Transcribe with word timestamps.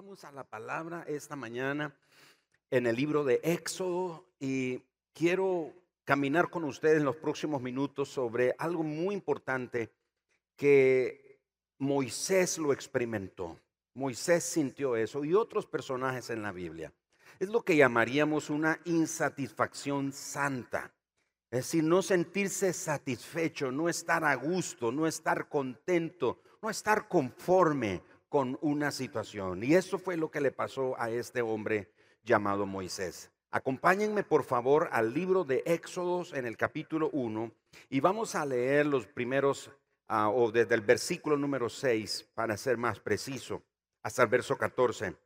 Vamos 0.00 0.22
a 0.24 0.30
la 0.30 0.44
palabra 0.44 1.04
esta 1.08 1.34
mañana 1.34 1.92
en 2.70 2.86
el 2.86 2.94
libro 2.94 3.24
de 3.24 3.40
Éxodo 3.42 4.28
y 4.38 4.80
quiero 5.12 5.72
caminar 6.04 6.50
con 6.50 6.62
ustedes 6.62 6.98
en 6.98 7.04
los 7.04 7.16
próximos 7.16 7.60
minutos 7.60 8.08
sobre 8.08 8.54
algo 8.58 8.84
muy 8.84 9.16
importante 9.16 9.90
que 10.54 11.40
Moisés 11.78 12.58
lo 12.58 12.72
experimentó. 12.72 13.58
Moisés 13.94 14.44
sintió 14.44 14.94
eso 14.94 15.24
y 15.24 15.34
otros 15.34 15.66
personajes 15.66 16.30
en 16.30 16.42
la 16.42 16.52
Biblia. 16.52 16.92
Es 17.40 17.48
lo 17.48 17.62
que 17.62 17.76
llamaríamos 17.76 18.50
una 18.50 18.78
insatisfacción 18.84 20.12
santa. 20.12 20.92
Es 21.50 21.64
decir, 21.64 21.82
no 21.82 22.02
sentirse 22.02 22.72
satisfecho, 22.72 23.72
no 23.72 23.88
estar 23.88 24.24
a 24.24 24.36
gusto, 24.36 24.92
no 24.92 25.08
estar 25.08 25.48
contento, 25.48 26.40
no 26.62 26.70
estar 26.70 27.08
conforme 27.08 28.00
con 28.28 28.58
una 28.60 28.90
situación. 28.90 29.62
Y 29.62 29.74
eso 29.74 29.98
fue 29.98 30.16
lo 30.16 30.30
que 30.30 30.40
le 30.40 30.52
pasó 30.52 31.00
a 31.00 31.10
este 31.10 31.42
hombre 31.42 31.90
llamado 32.24 32.66
Moisés. 32.66 33.30
Acompáñenme 33.50 34.24
por 34.24 34.44
favor 34.44 34.88
al 34.92 35.14
libro 35.14 35.44
de 35.44 35.62
Éxodos 35.64 36.34
en 36.34 36.44
el 36.44 36.56
capítulo 36.58 37.08
1 37.12 37.50
y 37.88 38.00
vamos 38.00 38.34
a 38.34 38.44
leer 38.44 38.84
los 38.84 39.06
primeros, 39.06 39.70
ah, 40.06 40.28
o 40.28 40.52
desde 40.52 40.74
el 40.74 40.82
versículo 40.82 41.38
número 41.38 41.70
6 41.70 42.28
para 42.34 42.58
ser 42.58 42.76
más 42.76 43.00
preciso, 43.00 43.62
hasta 44.02 44.22
el 44.22 44.28
verso 44.28 44.58
14. 44.58 45.16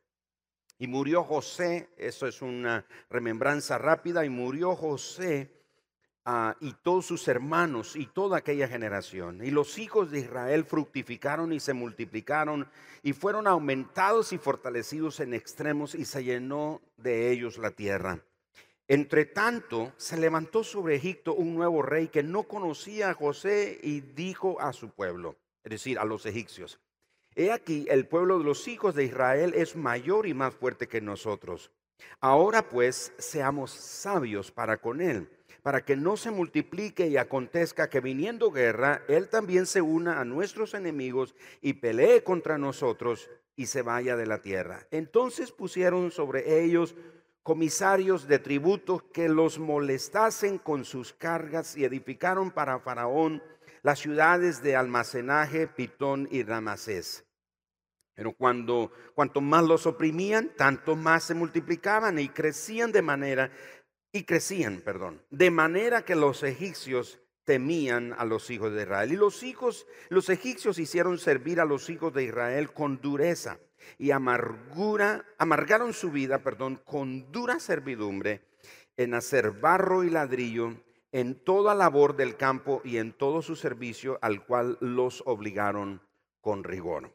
Y 0.78 0.86
murió 0.86 1.24
José, 1.24 1.90
eso 1.96 2.28
es 2.28 2.42
una 2.42 2.86
remembranza 3.10 3.78
rápida, 3.78 4.24
y 4.24 4.28
murió 4.28 4.76
José 4.76 5.61
y 6.60 6.72
todos 6.82 7.06
sus 7.06 7.26
hermanos 7.26 7.96
y 7.96 8.06
toda 8.06 8.38
aquella 8.38 8.68
generación. 8.68 9.44
Y 9.44 9.50
los 9.50 9.78
hijos 9.78 10.10
de 10.10 10.20
Israel 10.20 10.64
fructificaron 10.64 11.52
y 11.52 11.60
se 11.60 11.72
multiplicaron 11.72 12.68
y 13.02 13.12
fueron 13.12 13.46
aumentados 13.46 14.32
y 14.32 14.38
fortalecidos 14.38 15.20
en 15.20 15.34
extremos 15.34 15.94
y 15.94 16.04
se 16.04 16.22
llenó 16.22 16.80
de 16.96 17.32
ellos 17.32 17.58
la 17.58 17.72
tierra. 17.72 18.20
Entre 18.88 19.24
tanto, 19.24 19.92
se 19.96 20.16
levantó 20.16 20.64
sobre 20.64 20.96
Egipto 20.96 21.34
un 21.34 21.54
nuevo 21.54 21.82
rey 21.82 22.08
que 22.08 22.22
no 22.22 22.44
conocía 22.44 23.10
a 23.10 23.14
José 23.14 23.78
y 23.82 24.00
dijo 24.00 24.60
a 24.60 24.72
su 24.72 24.90
pueblo, 24.90 25.36
es 25.64 25.70
decir, 25.70 25.98
a 25.98 26.04
los 26.04 26.26
egipcios, 26.26 26.78
He 27.34 27.50
aquí, 27.50 27.86
el 27.88 28.06
pueblo 28.06 28.38
de 28.38 28.44
los 28.44 28.68
hijos 28.68 28.94
de 28.94 29.04
Israel 29.04 29.54
es 29.56 29.74
mayor 29.74 30.26
y 30.26 30.34
más 30.34 30.54
fuerte 30.54 30.86
que 30.86 31.00
nosotros. 31.00 31.70
Ahora 32.20 32.68
pues, 32.68 33.12
seamos 33.18 33.70
sabios 33.70 34.50
para 34.50 34.76
con 34.76 35.00
él 35.00 35.28
para 35.62 35.84
que 35.84 35.96
no 35.96 36.16
se 36.16 36.30
multiplique 36.30 37.06
y 37.06 37.16
acontezca 37.16 37.88
que 37.88 38.00
viniendo 38.00 38.50
guerra, 38.50 39.02
Él 39.08 39.28
también 39.28 39.66
se 39.66 39.80
una 39.80 40.20
a 40.20 40.24
nuestros 40.24 40.74
enemigos 40.74 41.34
y 41.60 41.74
pelee 41.74 42.24
contra 42.24 42.58
nosotros 42.58 43.30
y 43.54 43.66
se 43.66 43.82
vaya 43.82 44.16
de 44.16 44.26
la 44.26 44.42
tierra. 44.42 44.86
Entonces 44.90 45.52
pusieron 45.52 46.10
sobre 46.10 46.64
ellos 46.64 46.96
comisarios 47.42 48.26
de 48.26 48.38
tributos 48.38 49.02
que 49.12 49.28
los 49.28 49.58
molestasen 49.58 50.58
con 50.58 50.84
sus 50.84 51.12
cargas 51.12 51.76
y 51.76 51.84
edificaron 51.84 52.50
para 52.50 52.78
Faraón 52.80 53.42
las 53.82 53.98
ciudades 53.98 54.62
de 54.62 54.76
almacenaje, 54.76 55.66
Pitón 55.66 56.28
y 56.30 56.44
Ramasés. 56.44 57.24
Pero 58.14 58.32
cuando 58.32 58.92
cuanto 59.14 59.40
más 59.40 59.64
los 59.64 59.86
oprimían, 59.86 60.50
tanto 60.56 60.96
más 60.96 61.24
se 61.24 61.34
multiplicaban 61.34 62.18
y 62.18 62.28
crecían 62.28 62.92
de 62.92 63.02
manera 63.02 63.50
y 64.12 64.24
crecían, 64.24 64.82
perdón, 64.82 65.22
de 65.30 65.50
manera 65.50 66.04
que 66.04 66.14
los 66.14 66.42
egipcios 66.42 67.20
temían 67.44 68.14
a 68.18 68.24
los 68.24 68.50
hijos 68.50 68.72
de 68.72 68.82
Israel. 68.82 69.12
Y 69.12 69.16
los 69.16 69.42
hijos, 69.42 69.86
los 70.10 70.28
egipcios 70.28 70.78
hicieron 70.78 71.18
servir 71.18 71.60
a 71.60 71.64
los 71.64 71.88
hijos 71.90 72.12
de 72.12 72.24
Israel 72.24 72.72
con 72.72 73.00
dureza 73.00 73.58
y 73.98 74.10
amargura, 74.10 75.24
amargaron 75.38 75.92
su 75.92 76.10
vida, 76.10 76.42
perdón, 76.42 76.80
con 76.84 77.32
dura 77.32 77.58
servidumbre 77.58 78.42
en 78.96 79.14
hacer 79.14 79.50
barro 79.52 80.04
y 80.04 80.10
ladrillo 80.10 80.74
en 81.10 81.42
toda 81.42 81.74
labor 81.74 82.16
del 82.16 82.36
campo 82.36 82.80
y 82.84 82.98
en 82.98 83.12
todo 83.12 83.42
su 83.42 83.56
servicio 83.56 84.18
al 84.22 84.44
cual 84.44 84.78
los 84.80 85.22
obligaron 85.26 86.02
con 86.40 86.64
rigor. 86.64 87.14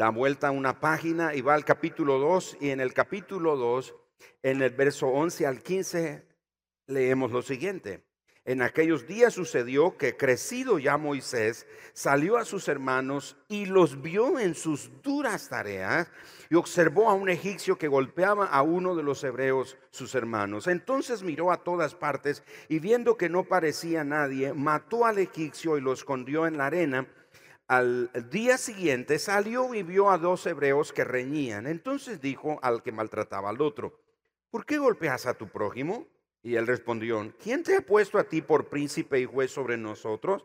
Da 0.00 0.08
vuelta 0.08 0.50
una 0.50 0.80
página 0.80 1.34
y 1.34 1.42
va 1.42 1.52
al 1.52 1.66
capítulo 1.66 2.18
2 2.18 2.56
y 2.62 2.70
en 2.70 2.80
el 2.80 2.94
capítulo 2.94 3.58
2 3.58 3.94
en 4.42 4.62
el 4.62 4.70
verso 4.70 5.08
11 5.08 5.46
al 5.46 5.62
15 5.62 6.26
leemos 6.86 7.32
lo 7.32 7.42
siguiente. 7.42 8.06
En 8.46 8.62
aquellos 8.62 9.06
días 9.06 9.34
sucedió 9.34 9.98
que 9.98 10.16
crecido 10.16 10.78
ya 10.78 10.96
Moisés 10.96 11.66
salió 11.92 12.38
a 12.38 12.46
sus 12.46 12.68
hermanos 12.68 13.36
y 13.46 13.66
los 13.66 14.00
vio 14.00 14.38
en 14.38 14.54
sus 14.54 14.90
duras 15.02 15.50
tareas 15.50 16.10
y 16.48 16.54
observó 16.54 17.10
a 17.10 17.12
un 17.12 17.28
egipcio 17.28 17.76
que 17.76 17.88
golpeaba 17.88 18.46
a 18.46 18.62
uno 18.62 18.96
de 18.96 19.02
los 19.02 19.22
hebreos, 19.22 19.76
sus 19.90 20.14
hermanos. 20.14 20.66
Entonces 20.66 21.22
miró 21.22 21.52
a 21.52 21.62
todas 21.62 21.94
partes 21.94 22.42
y 22.70 22.78
viendo 22.78 23.18
que 23.18 23.28
no 23.28 23.44
parecía 23.44 24.02
nadie, 24.02 24.54
mató 24.54 25.04
al 25.04 25.18
egipcio 25.18 25.76
y 25.76 25.82
lo 25.82 25.92
escondió 25.92 26.46
en 26.46 26.56
la 26.56 26.68
arena. 26.68 27.06
Al 27.70 28.10
día 28.32 28.58
siguiente 28.58 29.20
salió 29.20 29.76
y 29.76 29.84
vio 29.84 30.10
a 30.10 30.18
dos 30.18 30.44
hebreos 30.44 30.92
que 30.92 31.04
reñían. 31.04 31.68
Entonces 31.68 32.20
dijo 32.20 32.58
al 32.62 32.82
que 32.82 32.90
maltrataba 32.90 33.50
al 33.50 33.62
otro, 33.62 33.96
¿por 34.50 34.66
qué 34.66 34.76
golpeas 34.78 35.24
a 35.26 35.34
tu 35.34 35.46
prójimo? 35.46 36.08
Y 36.42 36.56
él 36.56 36.66
respondió, 36.66 37.32
¿quién 37.40 37.62
te 37.62 37.76
ha 37.76 37.80
puesto 37.80 38.18
a 38.18 38.24
ti 38.24 38.42
por 38.42 38.68
príncipe 38.70 39.20
y 39.20 39.24
juez 39.24 39.52
sobre 39.52 39.76
nosotros? 39.76 40.44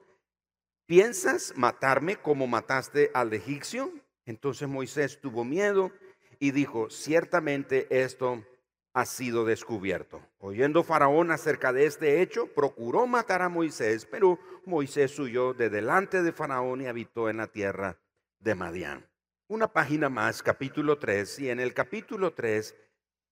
¿Piensas 0.86 1.54
matarme 1.56 2.18
como 2.18 2.46
mataste 2.46 3.10
al 3.16 3.34
egipcio? 3.34 3.92
Entonces 4.28 4.68
Moisés 4.68 5.20
tuvo 5.20 5.44
miedo 5.44 5.92
y 6.38 6.52
dijo, 6.52 6.92
ciertamente 6.92 7.88
esto 7.90 8.46
ha 8.96 9.06
sido 9.06 9.44
descubierto. 9.44 10.22
Oyendo 10.40 10.82
Faraón 10.82 11.30
acerca 11.30 11.74
de 11.74 11.86
este 11.86 12.22
hecho, 12.22 12.48
procuró 12.48 13.06
matar 13.08 13.42
a 13.42 13.50
Moisés, 13.50 14.08
pero 14.10 14.40
Moisés 14.66 15.20
huyó 15.20 15.54
de 15.54 15.70
delante 15.70 16.24
de 16.24 16.32
Faraón 16.32 16.82
y 16.82 16.88
habitó 16.88 17.30
en 17.30 17.38
la 17.38 17.48
tierra 17.48 17.98
de 18.40 18.56
Madián. 18.56 19.06
Una 19.50 19.68
página 19.68 20.08
más, 20.08 20.42
capítulo 20.42 20.98
3, 20.98 21.40
y 21.40 21.50
en 21.50 21.60
el 21.60 21.74
capítulo 21.74 22.34
3 22.34 22.74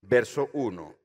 Verso 0.02 0.50
1. 0.52 0.98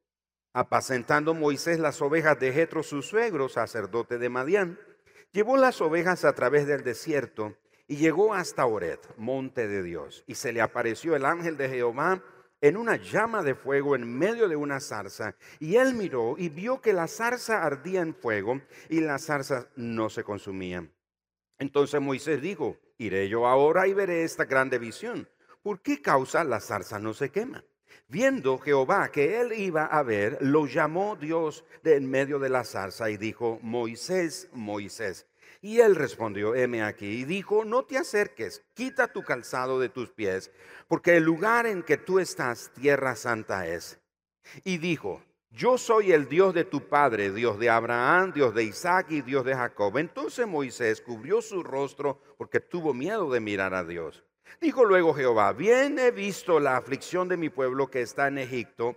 Apacentando 0.54 1.34
Moisés 1.34 1.78
las 1.78 2.02
ovejas 2.02 2.40
de 2.40 2.52
Jetro, 2.52 2.82
su 2.82 3.00
suegro, 3.02 3.48
sacerdote 3.48 4.19
de 4.19 4.28
Madián, 4.28 4.76
llevó 5.30 5.56
las 5.56 5.80
ovejas 5.80 6.25
a 6.25 6.34
través 6.34 6.66
del 6.66 6.82
desierto 6.82 7.54
y 7.86 7.94
llegó 7.94 8.34
hasta 8.34 8.66
Oret, 8.66 9.08
monte 9.16 9.69
de 9.69 9.84
Dios. 9.84 10.25
Y 10.26 10.34
se 10.34 10.52
le 10.52 10.60
apareció 10.60 11.14
el 11.14 11.26
ángel 11.26 11.56
de 11.56 11.69
Jehová 11.69 12.25
en 12.60 12.76
una 12.76 12.96
llama 12.96 13.42
de 13.42 13.54
fuego 13.54 13.94
en 13.94 14.19
medio 14.19 14.48
de 14.48 14.56
una 14.56 14.80
zarza. 14.80 15.36
Y 15.58 15.76
él 15.76 15.94
miró 15.94 16.34
y 16.38 16.48
vio 16.48 16.80
que 16.80 16.92
la 16.92 17.06
zarza 17.06 17.62
ardía 17.62 18.00
en 18.00 18.14
fuego 18.14 18.60
y 18.88 19.00
la 19.00 19.19
zarza 19.19 19.69
no 19.76 20.10
se 20.10 20.24
consumía. 20.24 20.88
Entonces 21.58 22.00
Moisés 22.00 22.41
dijo, 22.41 22.76
iré 22.98 23.28
yo 23.28 23.46
ahora 23.46 23.86
y 23.86 23.94
veré 23.94 24.24
esta 24.24 24.44
grande 24.44 24.78
visión. 24.78 25.28
¿Por 25.62 25.82
qué 25.82 26.00
causa 26.00 26.44
la 26.44 26.60
zarza 26.60 26.98
no 26.98 27.14
se 27.14 27.30
quema? 27.30 27.64
Viendo 28.06 28.58
Jehová 28.58 29.10
que 29.10 29.40
él 29.40 29.52
iba 29.52 29.84
a 29.84 30.02
ver, 30.02 30.38
lo 30.40 30.66
llamó 30.66 31.16
Dios 31.16 31.64
de 31.82 31.96
en 31.96 32.08
medio 32.08 32.38
de 32.38 32.48
la 32.48 32.64
zarza 32.64 33.10
y 33.10 33.16
dijo, 33.16 33.58
Moisés, 33.62 34.48
Moisés. 34.52 35.26
Y 35.60 35.80
él 35.80 35.96
respondió, 35.96 36.54
heme 36.54 36.82
aquí, 36.82 37.06
y 37.06 37.24
dijo, 37.24 37.64
no 37.64 37.84
te 37.84 37.98
acerques, 37.98 38.64
quita 38.74 39.12
tu 39.12 39.22
calzado 39.22 39.80
de 39.80 39.88
tus 39.88 40.10
pies, 40.10 40.52
porque 40.86 41.16
el 41.16 41.24
lugar 41.24 41.66
en 41.66 41.82
que 41.82 41.96
tú 41.96 42.20
estás, 42.20 42.70
tierra 42.74 43.16
santa 43.16 43.66
es. 43.66 43.98
Y 44.62 44.78
dijo, 44.78 45.20
yo 45.50 45.78
soy 45.78 46.12
el 46.12 46.28
Dios 46.28 46.54
de 46.54 46.64
tu 46.64 46.88
padre, 46.88 47.32
Dios 47.32 47.58
de 47.58 47.70
Abraham, 47.70 48.32
Dios 48.32 48.54
de 48.54 48.64
Isaac 48.64 49.06
y 49.10 49.22
Dios 49.22 49.44
de 49.44 49.54
Jacob. 49.54 49.96
Entonces 49.98 50.46
Moisés 50.46 51.00
cubrió 51.00 51.42
su 51.42 51.62
rostro 51.62 52.20
porque 52.36 52.60
tuvo 52.60 52.94
miedo 52.94 53.30
de 53.30 53.40
mirar 53.40 53.75
a 53.75 53.82
Dios. 53.82 54.25
Dijo 54.60 54.84
luego 54.84 55.14
Jehová, 55.14 55.52
bien 55.52 55.98
he 55.98 56.10
visto 56.10 56.60
la 56.60 56.76
aflicción 56.76 57.28
de 57.28 57.36
mi 57.36 57.48
pueblo 57.48 57.90
que 57.90 58.02
está 58.02 58.28
en 58.28 58.38
Egipto, 58.38 58.96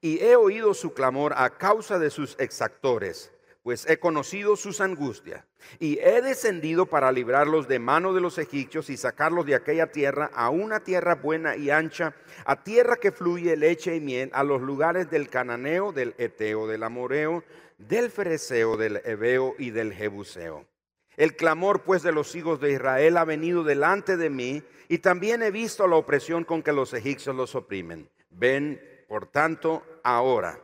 y 0.00 0.20
he 0.20 0.36
oído 0.36 0.72
su 0.72 0.94
clamor 0.94 1.34
a 1.36 1.58
causa 1.58 1.98
de 1.98 2.10
sus 2.10 2.36
exactores, 2.38 3.32
pues 3.68 3.84
he 3.86 3.98
conocido 3.98 4.56
sus 4.56 4.80
angustias, 4.80 5.44
y 5.78 5.98
he 5.98 6.22
descendido 6.22 6.86
para 6.86 7.12
librarlos 7.12 7.68
de 7.68 7.78
mano 7.78 8.14
de 8.14 8.22
los 8.22 8.38
egipcios 8.38 8.88
y 8.88 8.96
sacarlos 8.96 9.44
de 9.44 9.54
aquella 9.54 9.88
tierra 9.88 10.30
a 10.32 10.48
una 10.48 10.80
tierra 10.80 11.16
buena 11.16 11.54
y 11.54 11.68
ancha, 11.68 12.14
a 12.46 12.64
tierra 12.64 12.96
que 12.96 13.12
fluye 13.12 13.58
leche 13.58 13.94
y 13.94 14.00
miel, 14.00 14.30
a 14.32 14.42
los 14.42 14.62
lugares 14.62 15.10
del 15.10 15.28
cananeo, 15.28 15.92
del 15.92 16.14
eteo, 16.16 16.66
del 16.66 16.82
amoreo, 16.82 17.44
del 17.76 18.10
fereceo, 18.10 18.78
del 18.78 19.02
ebeo 19.04 19.54
y 19.58 19.68
del 19.68 19.92
jebuseo. 19.92 20.64
El 21.18 21.36
clamor 21.36 21.82
pues 21.82 22.02
de 22.02 22.12
los 22.12 22.34
hijos 22.36 22.60
de 22.60 22.72
Israel 22.72 23.18
ha 23.18 23.26
venido 23.26 23.64
delante 23.64 24.16
de 24.16 24.30
mí 24.30 24.62
y 24.88 24.96
también 24.96 25.42
he 25.42 25.50
visto 25.50 25.86
la 25.86 25.96
opresión 25.96 26.44
con 26.44 26.62
que 26.62 26.72
los 26.72 26.94
egipcios 26.94 27.36
los 27.36 27.54
oprimen. 27.54 28.08
Ven, 28.30 28.80
por 29.08 29.26
tanto, 29.26 29.82
ahora 30.02 30.58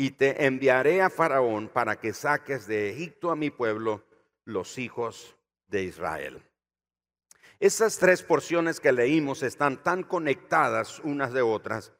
y 0.00 0.12
te 0.12 0.46
enviaré 0.46 1.02
a 1.02 1.10
Faraón 1.10 1.68
para 1.68 1.98
que 1.98 2.12
saques 2.12 2.68
de 2.68 2.88
Egipto 2.88 3.32
a 3.32 3.36
mi 3.36 3.50
pueblo, 3.50 4.04
los 4.44 4.78
hijos 4.78 5.34
de 5.66 5.82
Israel. 5.82 6.40
Esas 7.58 7.98
tres 7.98 8.22
porciones 8.22 8.78
que 8.78 8.92
leímos 8.92 9.42
están 9.42 9.82
tan 9.82 10.04
conectadas 10.04 11.00
unas 11.00 11.32
de 11.32 11.42
otras. 11.42 11.92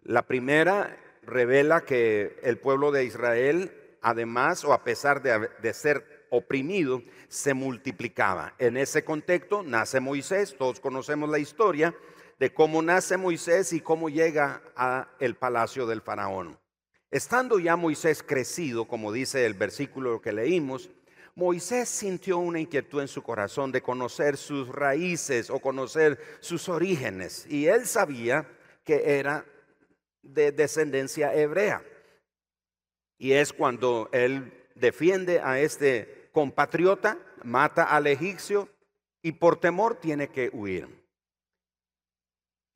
La 0.00 0.22
primera 0.22 0.98
revela 1.20 1.82
que 1.82 2.40
el 2.42 2.58
pueblo 2.58 2.90
de 2.90 3.04
Israel, 3.04 3.98
además 4.00 4.64
o 4.64 4.72
a 4.72 4.82
pesar 4.82 5.20
de, 5.20 5.50
de 5.60 5.74
ser 5.74 6.26
oprimido, 6.30 7.02
se 7.28 7.52
multiplicaba. 7.52 8.54
En 8.58 8.78
ese 8.78 9.04
contexto 9.04 9.62
nace 9.62 10.00
Moisés, 10.00 10.56
todos 10.56 10.80
conocemos 10.80 11.28
la 11.28 11.38
historia 11.38 11.94
de 12.38 12.54
cómo 12.54 12.80
nace 12.80 13.18
Moisés 13.18 13.74
y 13.74 13.82
cómo 13.82 14.08
llega 14.08 14.62
a 14.74 15.10
el 15.20 15.36
palacio 15.36 15.86
del 15.86 16.00
faraón. 16.00 16.63
Estando 17.14 17.60
ya 17.60 17.76
Moisés 17.76 18.24
crecido, 18.24 18.86
como 18.86 19.12
dice 19.12 19.46
el 19.46 19.54
versículo 19.54 20.20
que 20.20 20.32
leímos, 20.32 20.90
Moisés 21.36 21.88
sintió 21.88 22.38
una 22.38 22.58
inquietud 22.58 23.02
en 23.02 23.06
su 23.06 23.22
corazón 23.22 23.70
de 23.70 23.82
conocer 23.82 24.36
sus 24.36 24.68
raíces 24.68 25.48
o 25.48 25.60
conocer 25.60 26.18
sus 26.40 26.68
orígenes. 26.68 27.46
Y 27.48 27.68
él 27.68 27.86
sabía 27.86 28.48
que 28.82 29.16
era 29.16 29.46
de 30.22 30.50
descendencia 30.50 31.32
hebrea. 31.32 31.84
Y 33.16 33.34
es 33.34 33.52
cuando 33.52 34.08
él 34.10 34.52
defiende 34.74 35.38
a 35.38 35.60
este 35.60 36.30
compatriota, 36.32 37.16
mata 37.44 37.84
al 37.84 38.08
egipcio 38.08 38.68
y 39.22 39.30
por 39.30 39.60
temor 39.60 40.00
tiene 40.00 40.30
que 40.30 40.50
huir. 40.52 41.03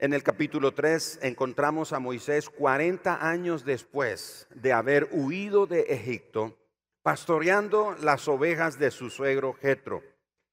En 0.00 0.12
el 0.12 0.22
capítulo 0.22 0.74
3 0.74 1.18
encontramos 1.22 1.92
a 1.92 1.98
Moisés 1.98 2.48
40 2.50 3.28
años 3.28 3.64
después 3.64 4.46
de 4.54 4.72
haber 4.72 5.08
huido 5.10 5.66
de 5.66 5.80
Egipto 5.88 6.56
pastoreando 7.02 7.96
las 8.00 8.28
ovejas 8.28 8.78
de 8.78 8.92
su 8.92 9.10
suegro 9.10 9.54
Jetro. 9.54 10.04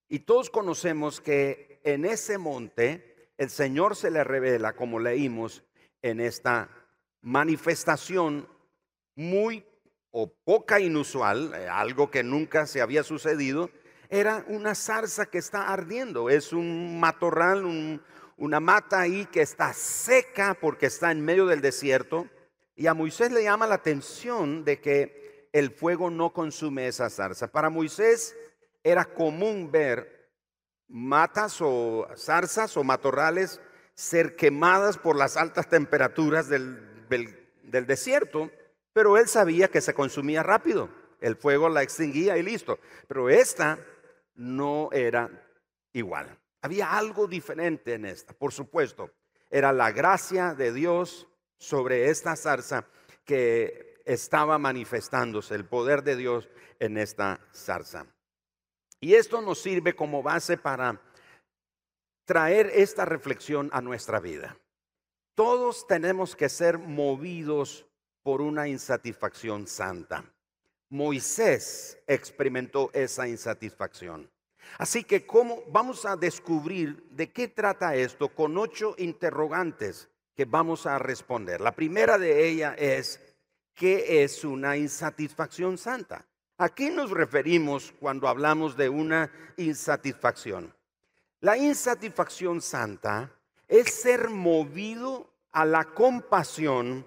Y 0.09 0.19
todos 0.19 0.49
conocemos 0.49 1.21
que 1.21 1.79
en 1.83 2.05
ese 2.05 2.39
monte 2.39 3.33
el 3.37 3.51
Señor 3.51 3.95
se 3.95 4.09
le 4.09 4.23
revela, 4.23 4.73
como 4.73 4.99
leímos 4.99 5.63
en 6.01 6.21
esta 6.21 6.67
manifestación 7.21 8.49
muy 9.15 9.63
o 10.09 10.33
poca 10.43 10.79
inusual, 10.79 11.53
eh, 11.53 11.67
algo 11.69 12.09
que 12.09 12.23
nunca 12.23 12.65
se 12.65 12.81
había 12.81 13.03
sucedido, 13.03 13.69
era 14.09 14.43
una 14.47 14.73
zarza 14.73 15.27
que 15.27 15.37
está 15.37 15.71
ardiendo, 15.71 16.31
es 16.31 16.51
un 16.51 16.99
matorral, 16.99 18.01
una 18.37 18.59
mata 18.59 18.99
ahí 18.99 19.25
que 19.27 19.41
está 19.41 19.73
seca 19.73 20.57
porque 20.59 20.87
está 20.87 21.11
en 21.11 21.23
medio 21.23 21.45
del 21.45 21.61
desierto. 21.61 22.27
Y 22.75 22.87
a 22.87 22.93
Moisés 22.93 23.31
le 23.31 23.43
llama 23.43 23.67
la 23.67 23.75
atención 23.75 24.65
de 24.65 24.81
que 24.81 25.49
el 25.53 25.71
fuego 25.71 26.09
no 26.09 26.33
consume 26.33 26.87
esa 26.87 27.09
zarza. 27.09 27.47
Para 27.47 27.69
Moisés 27.69 28.35
era 28.83 29.05
común 29.05 29.71
ver 29.71 30.29
matas 30.87 31.57
o 31.61 32.07
zarzas 32.15 32.75
o 32.77 32.83
matorrales 32.83 33.61
ser 33.93 34.35
quemadas 34.35 34.97
por 34.97 35.15
las 35.15 35.37
altas 35.37 35.69
temperaturas 35.69 36.49
del, 36.49 37.07
del 37.63 37.87
desierto, 37.87 38.51
pero 38.91 39.17
él 39.17 39.27
sabía 39.29 39.69
que 39.69 39.79
se 39.79 39.93
consumía 39.93 40.43
rápido. 40.43 40.89
El 41.21 41.37
fuego 41.37 41.69
la 41.69 41.83
extinguía 41.83 42.37
y 42.37 42.43
listo. 42.43 42.79
Pero 43.07 43.29
esta 43.29 43.79
no 44.35 44.89
era 44.91 45.29
igual. 45.93 46.37
Había 46.65 46.97
algo 46.97 47.27
diferente 47.27 47.93
en 47.93 48.05
esta, 48.05 48.33
por 48.33 48.51
supuesto. 48.51 49.11
Era 49.51 49.71
la 49.71 49.91
gracia 49.91 50.55
de 50.55 50.73
Dios 50.73 51.27
sobre 51.59 52.09
esta 52.09 52.35
zarza 52.35 52.87
que 53.23 54.01
estaba 54.03 54.57
manifestándose, 54.57 55.53
el 55.53 55.65
poder 55.65 56.01
de 56.01 56.15
Dios 56.15 56.49
en 56.79 56.97
esta 56.97 57.39
zarza. 57.53 58.07
Y 58.99 59.13
esto 59.13 59.41
nos 59.41 59.61
sirve 59.61 59.95
como 59.95 60.23
base 60.23 60.57
para 60.57 60.99
traer 62.25 62.71
esta 62.73 63.05
reflexión 63.05 63.69
a 63.71 63.79
nuestra 63.79 64.19
vida. 64.19 64.57
Todos 65.35 65.85
tenemos 65.85 66.35
que 66.35 66.49
ser 66.49 66.79
movidos 66.79 67.85
por 68.23 68.41
una 68.41 68.67
insatisfacción 68.67 69.67
santa. 69.67 70.25
Moisés 70.89 71.99
experimentó 72.07 72.89
esa 72.91 73.27
insatisfacción. 73.27 74.31
Así 74.77 75.03
que 75.03 75.25
¿cómo 75.25 75.63
vamos 75.69 76.05
a 76.05 76.15
descubrir 76.15 77.03
de 77.11 77.31
qué 77.31 77.47
trata 77.47 77.95
esto 77.95 78.29
con 78.29 78.57
ocho 78.57 78.95
interrogantes 78.97 80.09
que 80.35 80.45
vamos 80.45 80.85
a 80.85 80.99
responder? 80.99 81.61
La 81.61 81.73
primera 81.73 82.17
de 82.17 82.47
ellas 82.47 82.75
es 82.77 83.19
¿Qué 83.75 84.23
es 84.23 84.45
una 84.45 84.77
insatisfacción 84.77 85.77
santa? 85.77 86.25
¿A 86.57 86.69
qué 86.69 86.89
nos 86.89 87.11
referimos 87.11 87.93
cuando 87.99 88.29
hablamos 88.29 88.77
de 88.77 88.87
una 88.87 89.29
insatisfacción? 89.57 90.73
La 91.41 91.57
insatisfacción 91.57 92.61
santa 92.61 93.29
es 93.67 93.93
ser 93.93 94.29
movido 94.29 95.29
a 95.51 95.65
la 95.65 95.83
compasión 95.83 97.05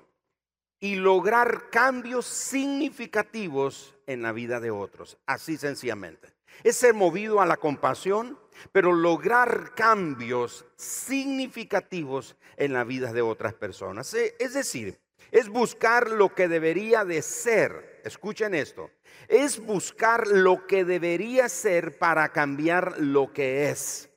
y 0.78 0.96
lograr 0.96 1.70
cambios 1.70 2.26
significativos 2.26 3.94
en 4.06 4.20
la 4.20 4.32
vida 4.32 4.60
de 4.60 4.70
otros, 4.70 5.16
así 5.24 5.56
sencillamente. 5.56 6.37
Es 6.64 6.76
ser 6.76 6.94
movido 6.94 7.40
a 7.40 7.46
la 7.46 7.56
compasión, 7.56 8.38
pero 8.72 8.92
lograr 8.92 9.74
cambios 9.74 10.64
significativos 10.76 12.36
en 12.56 12.72
la 12.72 12.84
vida 12.84 13.12
de 13.12 13.22
otras 13.22 13.54
personas. 13.54 14.12
Es 14.14 14.54
decir, 14.54 14.98
es 15.30 15.48
buscar 15.48 16.10
lo 16.10 16.34
que 16.34 16.48
debería 16.48 17.04
de 17.04 17.22
ser. 17.22 18.00
Escuchen 18.04 18.54
esto. 18.54 18.90
Es 19.28 19.58
buscar 19.58 20.26
lo 20.26 20.66
que 20.66 20.84
debería 20.84 21.48
ser 21.48 21.98
para 21.98 22.30
cambiar 22.30 22.98
lo 22.98 23.32
que 23.32 23.70
es. 23.70 24.08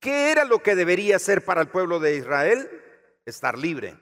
¿Qué 0.00 0.30
era 0.30 0.44
lo 0.44 0.62
que 0.62 0.74
debería 0.74 1.18
ser 1.18 1.44
para 1.44 1.60
el 1.60 1.68
pueblo 1.68 1.98
de 1.98 2.16
Israel? 2.16 2.70
Estar 3.26 3.58
libre. 3.58 3.98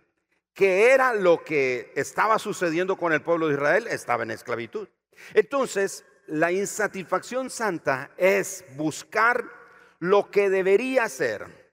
¿Qué 0.52 0.90
era 0.92 1.12
lo 1.12 1.42
que 1.42 1.92
estaba 1.96 2.38
sucediendo 2.38 2.96
con 2.96 3.12
el 3.12 3.22
pueblo 3.22 3.48
de 3.48 3.54
Israel? 3.54 3.86
Estaba 3.88 4.22
en 4.22 4.30
esclavitud. 4.30 4.88
Entonces, 5.34 6.04
la 6.26 6.52
insatisfacción 6.52 7.50
santa 7.50 8.10
es 8.16 8.64
buscar 8.76 9.44
lo 9.98 10.30
que 10.30 10.50
debería 10.50 11.08
ser 11.08 11.72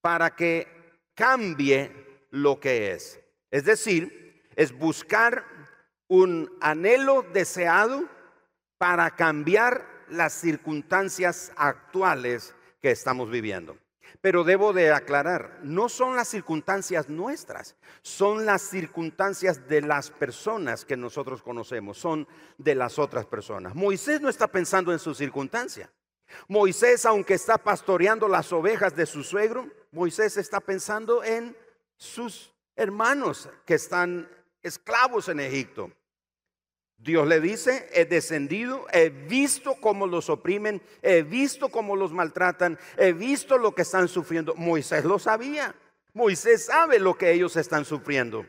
para 0.00 0.34
que 0.34 0.68
cambie 1.14 2.26
lo 2.30 2.58
que 2.60 2.92
es. 2.92 3.20
Es 3.50 3.64
decir, 3.64 4.42
es 4.56 4.76
buscar 4.76 5.44
un 6.08 6.50
anhelo 6.60 7.22
deseado 7.32 8.04
para 8.78 9.10
cambiar 9.12 9.86
las 10.08 10.32
circunstancias 10.32 11.52
actuales 11.56 12.54
que 12.80 12.90
estamos 12.90 13.30
viviendo. 13.30 13.78
Pero 14.24 14.42
debo 14.42 14.72
de 14.72 14.90
aclarar, 14.90 15.58
no 15.64 15.90
son 15.90 16.16
las 16.16 16.28
circunstancias 16.28 17.10
nuestras, 17.10 17.76
son 18.00 18.46
las 18.46 18.62
circunstancias 18.62 19.68
de 19.68 19.82
las 19.82 20.10
personas 20.10 20.86
que 20.86 20.96
nosotros 20.96 21.42
conocemos, 21.42 21.98
son 21.98 22.26
de 22.56 22.74
las 22.74 22.98
otras 22.98 23.26
personas. 23.26 23.74
Moisés 23.74 24.22
no 24.22 24.30
está 24.30 24.46
pensando 24.46 24.94
en 24.94 24.98
su 24.98 25.14
circunstancia. 25.14 25.92
Moisés, 26.48 27.04
aunque 27.04 27.34
está 27.34 27.58
pastoreando 27.58 28.26
las 28.26 28.50
ovejas 28.50 28.96
de 28.96 29.04
su 29.04 29.22
suegro, 29.22 29.68
Moisés 29.92 30.38
está 30.38 30.58
pensando 30.58 31.22
en 31.22 31.54
sus 31.98 32.50
hermanos 32.76 33.50
que 33.66 33.74
están 33.74 34.26
esclavos 34.62 35.28
en 35.28 35.40
Egipto. 35.40 35.92
Dios 37.04 37.28
le 37.28 37.38
dice, 37.38 37.86
he 37.92 38.06
descendido, 38.06 38.86
he 38.90 39.10
visto 39.10 39.74
cómo 39.74 40.06
los 40.06 40.30
oprimen, 40.30 40.80
he 41.02 41.22
visto 41.22 41.68
cómo 41.68 41.96
los 41.96 42.12
maltratan, 42.12 42.78
he 42.96 43.12
visto 43.12 43.58
lo 43.58 43.74
que 43.74 43.82
están 43.82 44.08
sufriendo. 44.08 44.54
Moisés 44.54 45.04
lo 45.04 45.18
sabía. 45.18 45.74
Moisés 46.14 46.64
sabe 46.64 46.98
lo 46.98 47.18
que 47.18 47.30
ellos 47.30 47.56
están 47.56 47.84
sufriendo. 47.84 48.46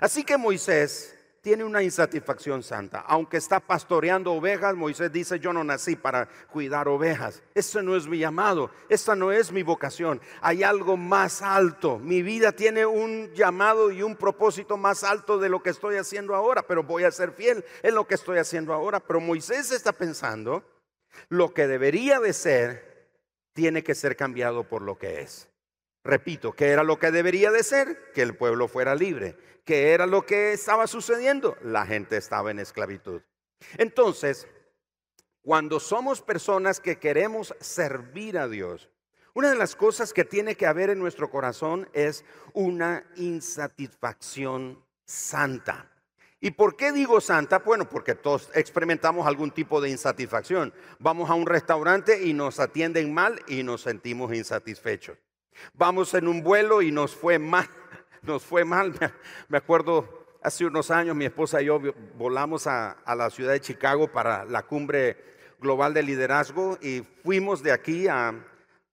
Así 0.00 0.22
que 0.22 0.36
Moisés 0.36 1.15
tiene 1.46 1.62
una 1.62 1.80
insatisfacción 1.80 2.64
santa. 2.64 3.04
Aunque 3.06 3.36
está 3.36 3.60
pastoreando 3.60 4.32
ovejas, 4.32 4.74
Moisés 4.74 5.12
dice, 5.12 5.38
yo 5.38 5.52
no 5.52 5.62
nací 5.62 5.94
para 5.94 6.28
cuidar 6.48 6.88
ovejas. 6.88 7.40
Eso 7.54 7.80
no 7.82 7.94
es 7.94 8.08
mi 8.08 8.18
llamado, 8.18 8.72
esta 8.88 9.14
no 9.14 9.30
es 9.30 9.52
mi 9.52 9.62
vocación. 9.62 10.20
Hay 10.40 10.64
algo 10.64 10.96
más 10.96 11.42
alto. 11.42 12.00
Mi 12.00 12.20
vida 12.20 12.50
tiene 12.50 12.84
un 12.84 13.32
llamado 13.32 13.92
y 13.92 14.02
un 14.02 14.16
propósito 14.16 14.76
más 14.76 15.04
alto 15.04 15.38
de 15.38 15.48
lo 15.48 15.62
que 15.62 15.70
estoy 15.70 15.94
haciendo 15.98 16.34
ahora, 16.34 16.66
pero 16.66 16.82
voy 16.82 17.04
a 17.04 17.12
ser 17.12 17.30
fiel 17.30 17.64
en 17.84 17.94
lo 17.94 18.08
que 18.08 18.16
estoy 18.16 18.38
haciendo 18.38 18.72
ahora. 18.72 18.98
Pero 18.98 19.20
Moisés 19.20 19.70
está 19.70 19.92
pensando, 19.92 20.64
lo 21.28 21.54
que 21.54 21.68
debería 21.68 22.18
de 22.18 22.32
ser, 22.32 23.08
tiene 23.52 23.84
que 23.84 23.94
ser 23.94 24.16
cambiado 24.16 24.64
por 24.64 24.82
lo 24.82 24.98
que 24.98 25.20
es. 25.20 25.48
Repito, 26.06 26.52
¿qué 26.52 26.68
era 26.68 26.84
lo 26.84 27.00
que 27.00 27.10
debería 27.10 27.50
de 27.50 27.64
ser? 27.64 28.12
Que 28.14 28.22
el 28.22 28.36
pueblo 28.36 28.68
fuera 28.68 28.94
libre. 28.94 29.36
¿Qué 29.64 29.90
era 29.90 30.06
lo 30.06 30.24
que 30.24 30.52
estaba 30.52 30.86
sucediendo? 30.86 31.56
La 31.62 31.84
gente 31.84 32.16
estaba 32.16 32.52
en 32.52 32.60
esclavitud. 32.60 33.22
Entonces, 33.76 34.46
cuando 35.42 35.80
somos 35.80 36.22
personas 36.22 36.78
que 36.78 37.00
queremos 37.00 37.56
servir 37.58 38.38
a 38.38 38.46
Dios, 38.46 38.88
una 39.34 39.50
de 39.50 39.56
las 39.56 39.74
cosas 39.74 40.12
que 40.12 40.24
tiene 40.24 40.54
que 40.54 40.66
haber 40.66 40.90
en 40.90 41.00
nuestro 41.00 41.28
corazón 41.28 41.88
es 41.92 42.24
una 42.52 43.04
insatisfacción 43.16 44.84
santa. 45.04 45.90
¿Y 46.38 46.52
por 46.52 46.76
qué 46.76 46.92
digo 46.92 47.20
santa? 47.20 47.58
Bueno, 47.58 47.88
porque 47.88 48.14
todos 48.14 48.48
experimentamos 48.54 49.26
algún 49.26 49.50
tipo 49.50 49.80
de 49.80 49.90
insatisfacción. 49.90 50.72
Vamos 51.00 51.30
a 51.30 51.34
un 51.34 51.46
restaurante 51.46 52.24
y 52.24 52.32
nos 52.32 52.60
atienden 52.60 53.12
mal 53.12 53.42
y 53.48 53.64
nos 53.64 53.80
sentimos 53.80 54.32
insatisfechos. 54.32 55.18
Vamos 55.74 56.14
en 56.14 56.28
un 56.28 56.42
vuelo 56.42 56.82
y 56.82 56.90
nos 56.92 57.14
fue 57.14 57.38
mal, 57.38 57.68
nos 58.22 58.44
fue 58.44 58.64
mal. 58.64 58.94
Me 59.48 59.58
acuerdo 59.58 60.26
hace 60.46 60.64
unos 60.64 60.92
años 60.92 61.16
mi 61.16 61.24
esposa 61.24 61.60
y 61.60 61.64
yo 61.64 61.80
volamos 62.16 62.68
a, 62.68 62.96
la 63.04 63.30
ciudad 63.30 63.50
de 63.50 63.60
Chicago 63.60 64.06
para 64.06 64.44
la 64.44 64.62
cumbre 64.62 65.16
global 65.58 65.92
de 65.92 66.04
liderazgo 66.04 66.78
y 66.80 67.02
fuimos 67.24 67.64
de 67.64 67.72
aquí 67.72 68.06
a, 68.06 68.32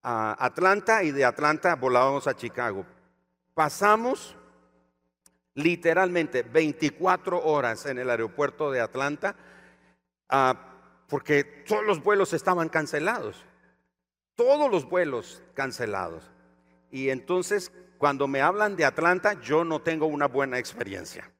Atlanta 0.05 1.01
y 1.03 1.11
de 1.11 1.23
Atlanta 1.23 1.75
volábamos 1.75 2.27
a 2.27 2.35
Chicago. 2.35 2.85
Pasamos 3.53 4.35
literalmente 5.53 6.43
24 6.43 7.41
horas 7.41 7.85
en 7.85 7.99
el 7.99 8.09
aeropuerto 8.09 8.69
de 8.69 8.81
Atlanta 8.81 9.35
ah, 10.27 10.73
porque 11.07 11.43
todos 11.45 11.85
los 11.85 12.03
vuelos 12.03 12.33
estaban 12.33 12.67
cancelados. 12.67 13.45
Todos 14.35 14.69
los 14.69 14.89
vuelos 14.89 15.41
cancelados. 15.53 16.32
Y 16.93 17.09
entonces, 17.09 17.71
cuando 17.97 18.27
me 18.27 18.39
hablan 18.41 18.75
de 18.75 18.85
Atlanta, 18.85 19.41
yo 19.41 19.63
no 19.65 19.81
tengo 19.81 20.05
una 20.05 20.27
buena 20.27 20.59
experiencia. 20.59 21.33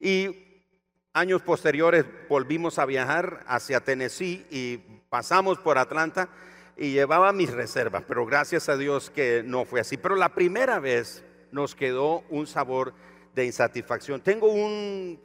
Y 0.00 0.64
años 1.12 1.42
posteriores 1.42 2.06
volvimos 2.26 2.78
a 2.78 2.86
viajar 2.86 3.44
hacia 3.46 3.80
Tennessee 3.80 4.46
y 4.48 4.78
pasamos 5.10 5.58
por 5.58 5.76
Atlanta 5.76 6.30
y 6.74 6.92
llevaba 6.92 7.34
mis 7.34 7.52
reservas, 7.52 8.02
pero 8.08 8.24
gracias 8.24 8.70
a 8.70 8.78
Dios 8.78 9.10
que 9.10 9.42
no 9.44 9.66
fue 9.66 9.80
así. 9.80 9.98
Pero 9.98 10.16
la 10.16 10.30
primera 10.30 10.78
vez 10.78 11.22
nos 11.52 11.74
quedó 11.74 12.24
un 12.30 12.46
sabor 12.46 12.94
de 13.34 13.44
insatisfacción. 13.44 14.22
Tengo 14.22 14.50
un 14.50 15.20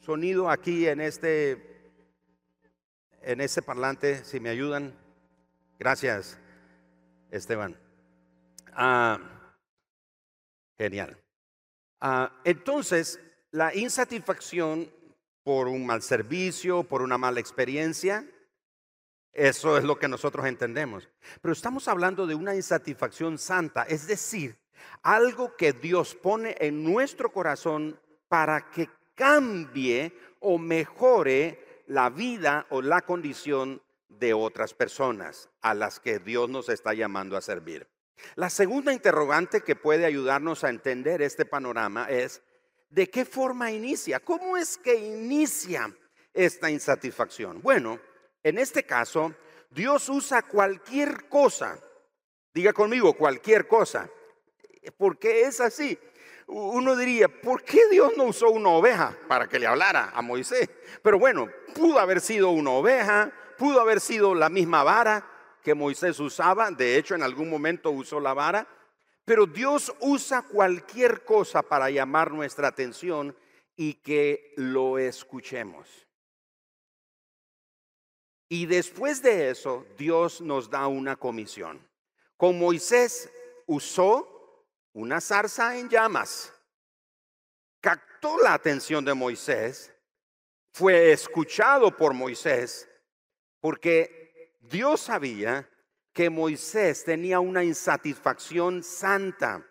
sonido 0.00 0.50
aquí 0.50 0.88
en 0.88 1.00
este, 1.00 1.92
en 3.22 3.40
este 3.40 3.62
parlante, 3.62 4.24
si 4.24 4.40
me 4.40 4.48
ayudan. 4.48 4.98
Gracias, 5.78 6.40
Esteban. 7.30 7.85
Ah, 8.78 9.18
genial. 10.76 11.16
Ah, 11.98 12.30
entonces, 12.44 13.18
la 13.50 13.74
insatisfacción 13.74 14.92
por 15.42 15.66
un 15.66 15.86
mal 15.86 16.02
servicio, 16.02 16.84
por 16.84 17.00
una 17.00 17.16
mala 17.16 17.40
experiencia, 17.40 18.28
eso 19.32 19.78
es 19.78 19.84
lo 19.84 19.98
que 19.98 20.08
nosotros 20.08 20.44
entendemos. 20.44 21.08
Pero 21.40 21.52
estamos 21.52 21.88
hablando 21.88 22.26
de 22.26 22.34
una 22.34 22.54
insatisfacción 22.54 23.38
santa, 23.38 23.84
es 23.84 24.06
decir, 24.06 24.58
algo 25.02 25.56
que 25.56 25.72
Dios 25.72 26.14
pone 26.14 26.54
en 26.60 26.84
nuestro 26.84 27.32
corazón 27.32 27.98
para 28.28 28.70
que 28.70 28.90
cambie 29.14 30.12
o 30.40 30.58
mejore 30.58 31.82
la 31.86 32.10
vida 32.10 32.66
o 32.68 32.82
la 32.82 33.00
condición 33.00 33.80
de 34.08 34.34
otras 34.34 34.74
personas 34.74 35.48
a 35.62 35.72
las 35.72 35.98
que 35.98 36.18
Dios 36.18 36.50
nos 36.50 36.68
está 36.68 36.92
llamando 36.92 37.38
a 37.38 37.40
servir. 37.40 37.88
La 38.34 38.50
segunda 38.50 38.92
interrogante 38.92 39.62
que 39.62 39.76
puede 39.76 40.04
ayudarnos 40.04 40.64
a 40.64 40.70
entender 40.70 41.22
este 41.22 41.44
panorama 41.44 42.06
es, 42.10 42.42
¿de 42.90 43.08
qué 43.08 43.24
forma 43.24 43.70
inicia? 43.70 44.20
¿Cómo 44.20 44.56
es 44.56 44.76
que 44.78 44.94
inicia 44.94 45.94
esta 46.34 46.70
insatisfacción? 46.70 47.62
Bueno, 47.62 48.00
en 48.42 48.58
este 48.58 48.84
caso, 48.84 49.34
Dios 49.70 50.08
usa 50.08 50.42
cualquier 50.42 51.28
cosa, 51.28 51.78
diga 52.52 52.72
conmigo, 52.72 53.14
cualquier 53.14 53.66
cosa. 53.66 54.08
¿Por 54.96 55.18
qué 55.18 55.42
es 55.42 55.60
así? 55.60 55.98
Uno 56.46 56.94
diría, 56.94 57.28
¿por 57.28 57.64
qué 57.64 57.88
Dios 57.90 58.12
no 58.16 58.24
usó 58.24 58.50
una 58.50 58.68
oveja 58.68 59.16
para 59.26 59.48
que 59.48 59.58
le 59.58 59.66
hablara 59.66 60.12
a 60.14 60.22
Moisés? 60.22 60.70
Pero 61.02 61.18
bueno, 61.18 61.48
pudo 61.74 61.98
haber 61.98 62.20
sido 62.20 62.50
una 62.50 62.70
oveja, 62.70 63.32
pudo 63.58 63.80
haber 63.80 64.00
sido 64.00 64.34
la 64.34 64.48
misma 64.48 64.84
vara 64.84 65.35
que 65.66 65.74
Moisés 65.74 66.20
usaba, 66.20 66.70
de 66.70 66.96
hecho 66.96 67.16
en 67.16 67.24
algún 67.24 67.50
momento 67.50 67.90
usó 67.90 68.20
la 68.20 68.32
vara, 68.32 68.68
pero 69.24 69.46
Dios 69.46 69.92
usa 69.98 70.42
cualquier 70.42 71.24
cosa 71.24 71.60
para 71.60 71.90
llamar 71.90 72.30
nuestra 72.30 72.68
atención 72.68 73.36
y 73.74 73.94
que 73.94 74.54
lo 74.56 74.96
escuchemos. 74.96 76.06
Y 78.48 78.66
después 78.66 79.22
de 79.22 79.50
eso, 79.50 79.84
Dios 79.98 80.40
nos 80.40 80.70
da 80.70 80.86
una 80.86 81.16
comisión. 81.16 81.84
Con 82.36 82.60
Moisés 82.60 83.28
usó 83.66 84.64
una 84.92 85.20
zarza 85.20 85.76
en 85.76 85.88
llamas. 85.88 86.52
Captó 87.80 88.38
la 88.38 88.54
atención 88.54 89.04
de 89.04 89.14
Moisés, 89.14 89.92
fue 90.72 91.10
escuchado 91.10 91.96
por 91.96 92.14
Moisés, 92.14 92.88
porque 93.60 94.25
Dios 94.68 95.00
sabía 95.00 95.68
que 96.12 96.30
Moisés 96.30 97.04
tenía 97.04 97.40
una 97.40 97.62
insatisfacción 97.62 98.82
santa 98.82 99.66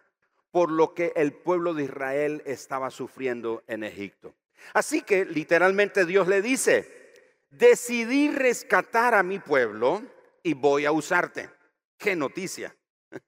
por 0.52 0.72
lo 0.72 0.94
que 0.94 1.12
el 1.16 1.34
pueblo 1.34 1.74
de 1.74 1.84
Israel 1.84 2.42
estaba 2.46 2.90
sufriendo 2.92 3.64
en 3.68 3.84
Egipto. 3.84 4.36
Así 4.74 5.02
que 5.02 5.25
literalmente 5.25 6.06
Dios 6.06 6.28
le 6.28 6.42
dice, 6.42 7.14
decidí 7.50 8.30
rescatar 8.30 9.16
a 9.16 9.24
mi 9.24 9.40
pueblo 9.40 10.04
y 10.44 10.54
voy 10.54 10.86
a 10.86 10.92
usarte. 10.92 11.50
Qué 11.98 12.16
noticia. 12.16 12.75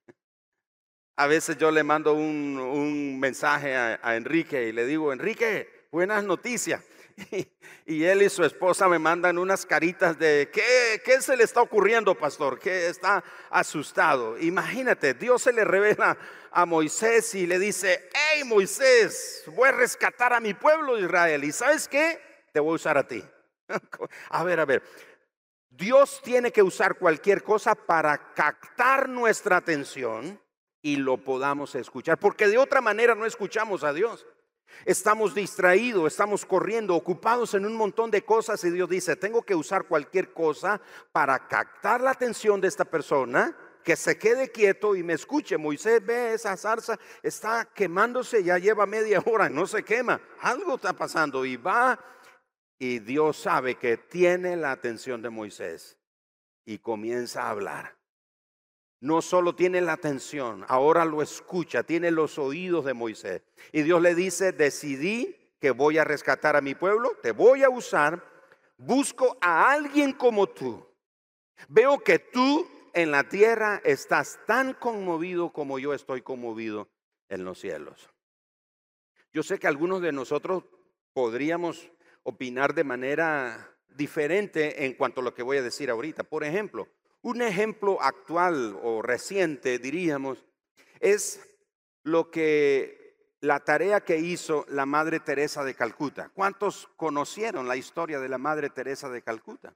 A 1.16 1.26
veces 1.26 1.58
yo 1.58 1.72
le 1.72 1.82
mando 1.82 2.14
un, 2.14 3.18
mensaje 3.18 3.74
a, 3.74 3.98
a 4.00 4.14
Enrique 4.14 4.68
y 4.68 4.72
le 4.72 4.86
digo, 4.86 5.12
Enrique, 5.12 5.88
buenas 5.90 6.22
noticias. 6.22 6.80
Y, 7.86 8.04
él 8.04 8.20
y 8.20 8.28
su 8.28 8.44
esposa 8.44 8.86
me 8.86 8.98
mandan 8.98 9.38
unas 9.38 9.64
caritas 9.64 10.18
de, 10.18 10.50
¿qué, 10.52 11.00
¿qué 11.02 11.22
se 11.22 11.38
le 11.38 11.44
está 11.44 11.62
ocurriendo, 11.62 12.14
pastor? 12.14 12.58
Que 12.58 12.88
está 12.88 13.24
asustado. 13.48 14.36
Imagínate, 14.38 15.14
Dios 15.14 15.40
se 15.40 15.54
le 15.54 15.64
revela 15.64 16.18
a 16.50 16.66
Moisés 16.66 17.34
y 17.34 17.46
le 17.46 17.58
dice, 17.58 18.10
hey 18.12 18.44
Moisés, 18.44 19.42
voy 19.54 19.68
a 19.68 19.72
rescatar 19.72 20.34
a 20.34 20.40
mi 20.40 20.52
pueblo 20.52 20.98
Israel. 20.98 21.44
¿Y 21.44 21.52
sabes 21.52 21.88
qué? 21.88 22.20
Te 22.52 22.60
voy 22.60 22.72
a 22.72 22.74
usar 22.74 22.98
a 22.98 23.06
ti. 23.06 23.24
a 24.28 24.44
ver, 24.44 24.60
a 24.60 24.66
ver. 24.66 24.82
Dios 25.70 26.20
tiene 26.22 26.52
que 26.52 26.62
usar 26.62 26.98
cualquier 26.98 27.42
cosa 27.42 27.74
para 27.74 28.34
captar 28.34 29.08
nuestra 29.08 29.56
atención 29.56 30.38
y 30.82 30.96
lo 30.96 31.16
podamos 31.16 31.74
escuchar, 31.74 32.18
porque 32.18 32.48
de 32.48 32.58
otra 32.58 32.82
manera 32.82 33.14
no 33.14 33.24
escuchamos 33.24 33.82
a 33.82 33.94
Dios. 33.94 34.26
Estamos 34.84 35.34
distraídos, 35.34 36.06
estamos 36.06 36.46
corriendo, 36.46 36.94
ocupados 36.94 37.54
en 37.54 37.66
un 37.66 37.74
montón 37.74 38.10
de 38.10 38.22
cosas 38.24 38.62
y 38.64 38.70
Dios 38.70 38.88
dice, 38.88 39.16
tengo 39.16 39.42
que 39.42 39.54
usar 39.54 39.84
cualquier 39.84 40.32
cosa 40.32 40.80
para 41.12 41.48
captar 41.48 42.00
la 42.00 42.10
atención 42.10 42.60
de 42.60 42.68
esta 42.68 42.84
persona, 42.84 43.56
que 43.84 43.96
se 43.96 44.18
quede 44.18 44.50
quieto 44.50 44.94
y 44.94 45.02
me 45.02 45.14
escuche. 45.14 45.56
Moisés 45.56 46.04
ve 46.04 46.34
esa 46.34 46.56
zarza, 46.56 46.98
está 47.22 47.64
quemándose, 47.74 48.44
ya 48.44 48.58
lleva 48.58 48.86
media 48.86 49.22
hora, 49.24 49.48
no 49.48 49.66
se 49.66 49.82
quema, 49.82 50.20
algo 50.40 50.76
está 50.76 50.92
pasando 50.92 51.44
y 51.44 51.56
va 51.56 51.98
y 52.78 53.00
Dios 53.00 53.36
sabe 53.38 53.74
que 53.74 53.96
tiene 53.96 54.56
la 54.56 54.70
atención 54.70 55.20
de 55.20 55.30
Moisés 55.30 55.98
y 56.64 56.78
comienza 56.78 57.42
a 57.42 57.50
hablar 57.50 57.97
no 59.00 59.22
solo 59.22 59.54
tiene 59.54 59.80
la 59.80 59.92
atención, 59.92 60.64
ahora 60.68 61.04
lo 61.04 61.22
escucha, 61.22 61.82
tiene 61.82 62.10
los 62.10 62.38
oídos 62.38 62.84
de 62.84 62.94
Moisés. 62.94 63.42
Y 63.72 63.82
Dios 63.82 64.02
le 64.02 64.14
dice, 64.14 64.52
decidí 64.52 65.36
que 65.60 65.70
voy 65.70 65.98
a 65.98 66.04
rescatar 66.04 66.56
a 66.56 66.60
mi 66.60 66.74
pueblo, 66.74 67.12
te 67.22 67.32
voy 67.32 67.62
a 67.62 67.70
usar, 67.70 68.24
busco 68.76 69.36
a 69.40 69.70
alguien 69.70 70.12
como 70.12 70.48
tú. 70.48 70.84
Veo 71.68 71.98
que 71.98 72.18
tú 72.18 72.66
en 72.92 73.10
la 73.10 73.28
tierra 73.28 73.80
estás 73.84 74.38
tan 74.46 74.74
conmovido 74.74 75.52
como 75.52 75.78
yo 75.78 75.94
estoy 75.94 76.22
conmovido 76.22 76.88
en 77.28 77.44
los 77.44 77.60
cielos. 77.60 78.08
Yo 79.32 79.42
sé 79.42 79.58
que 79.58 79.66
algunos 79.66 80.00
de 80.00 80.12
nosotros 80.12 80.64
podríamos 81.12 81.90
opinar 82.22 82.74
de 82.74 82.84
manera 82.84 83.76
diferente 83.88 84.84
en 84.84 84.94
cuanto 84.94 85.20
a 85.20 85.24
lo 85.24 85.34
que 85.34 85.42
voy 85.42 85.58
a 85.58 85.62
decir 85.62 85.90
ahorita. 85.90 86.24
Por 86.24 86.44
ejemplo, 86.44 86.88
un 87.22 87.42
ejemplo 87.42 88.00
actual 88.00 88.78
o 88.82 89.02
reciente, 89.02 89.78
diríamos, 89.78 90.44
es 91.00 91.40
lo 92.02 92.30
que 92.30 92.98
la 93.40 93.60
tarea 93.60 94.00
que 94.00 94.18
hizo 94.18 94.64
la 94.68 94.86
Madre 94.86 95.20
Teresa 95.20 95.62
de 95.62 95.74
Calcuta. 95.74 96.30
¿Cuántos 96.30 96.88
conocieron 96.96 97.68
la 97.68 97.76
historia 97.76 98.18
de 98.18 98.28
la 98.28 98.38
Madre 98.38 98.70
Teresa 98.70 99.08
de 99.08 99.22
Calcuta? 99.22 99.74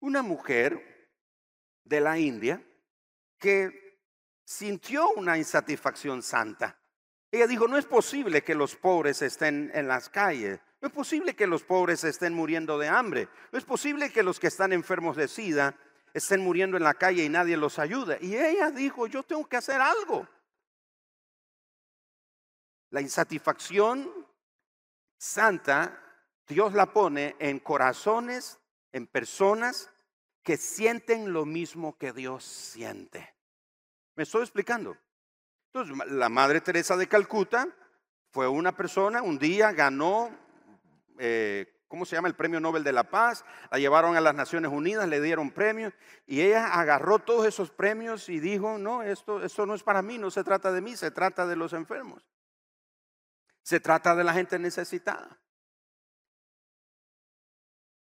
Una 0.00 0.22
mujer 0.22 1.08
de 1.84 2.00
la 2.00 2.18
India 2.18 2.64
que 3.38 3.98
sintió 4.44 5.10
una 5.10 5.38
insatisfacción 5.38 6.22
santa. 6.22 6.78
Ella 7.30 7.46
dijo, 7.46 7.68
no 7.68 7.78
es 7.78 7.86
posible 7.86 8.42
que 8.42 8.54
los 8.54 8.74
pobres 8.74 9.22
estén 9.22 9.70
en 9.74 9.86
las 9.86 10.08
calles, 10.08 10.60
no 10.80 10.88
es 10.88 10.94
posible 10.94 11.36
que 11.36 11.46
los 11.46 11.62
pobres 11.62 12.02
estén 12.02 12.34
muriendo 12.34 12.78
de 12.78 12.88
hambre, 12.88 13.28
no 13.52 13.58
es 13.58 13.64
posible 13.64 14.10
que 14.10 14.24
los 14.24 14.40
que 14.40 14.48
están 14.48 14.72
enfermos 14.72 15.16
de 15.16 15.28
sida 15.28 15.76
estén 16.14 16.40
muriendo 16.40 16.76
en 16.76 16.82
la 16.82 16.94
calle 16.94 17.24
y 17.24 17.28
nadie 17.28 17.56
los 17.56 17.78
ayuda. 17.78 18.16
Y 18.20 18.36
ella 18.36 18.70
dijo, 18.70 19.06
yo 19.06 19.22
tengo 19.22 19.48
que 19.48 19.56
hacer 19.56 19.80
algo. 19.80 20.28
La 22.90 23.00
insatisfacción 23.00 24.26
santa 25.16 26.10
Dios 26.50 26.72
la 26.74 26.92
pone 26.92 27.36
en 27.38 27.60
corazones, 27.60 28.58
en 28.92 29.06
personas 29.06 29.88
que 30.42 30.56
sienten 30.56 31.32
lo 31.32 31.46
mismo 31.46 31.96
que 31.96 32.12
Dios 32.12 32.44
siente. 32.44 33.36
¿Me 34.16 34.24
estoy 34.24 34.42
explicando? 34.42 34.96
Entonces, 35.72 35.96
la 36.08 36.28
Madre 36.28 36.60
Teresa 36.60 36.96
de 36.96 37.06
Calcuta 37.06 37.68
fue 38.32 38.48
una 38.48 38.76
persona, 38.76 39.22
un 39.22 39.38
día 39.38 39.70
ganó, 39.70 40.36
eh, 41.18 41.79
¿cómo 41.90 42.06
se 42.06 42.14
llama? 42.14 42.28
El 42.28 42.36
Premio 42.36 42.60
Nobel 42.60 42.84
de 42.84 42.92
la 42.92 43.10
Paz, 43.10 43.44
la 43.70 43.78
llevaron 43.78 44.16
a 44.16 44.20
las 44.20 44.34
Naciones 44.34 44.70
Unidas, 44.70 45.08
le 45.08 45.20
dieron 45.20 45.50
premios 45.50 45.92
y 46.24 46.40
ella 46.40 46.68
agarró 46.68 47.18
todos 47.18 47.44
esos 47.46 47.70
premios 47.70 48.28
y 48.28 48.38
dijo, 48.38 48.78
no, 48.78 49.02
esto, 49.02 49.40
no 49.66 49.74
es 49.74 49.82
para 49.82 50.00
mí, 50.00 50.16
no 50.16 50.30
se 50.30 50.44
trata 50.44 50.70
de 50.70 50.80
mí, 50.80 50.96
se 50.96 51.10
trata 51.10 51.46
de 51.46 51.56
los 51.56 51.72
enfermos. 51.72 52.24
Se 53.62 53.80
trata 53.80 54.14
de 54.14 54.22
la 54.22 54.32
gente 54.32 54.58
necesitada. 54.58 55.36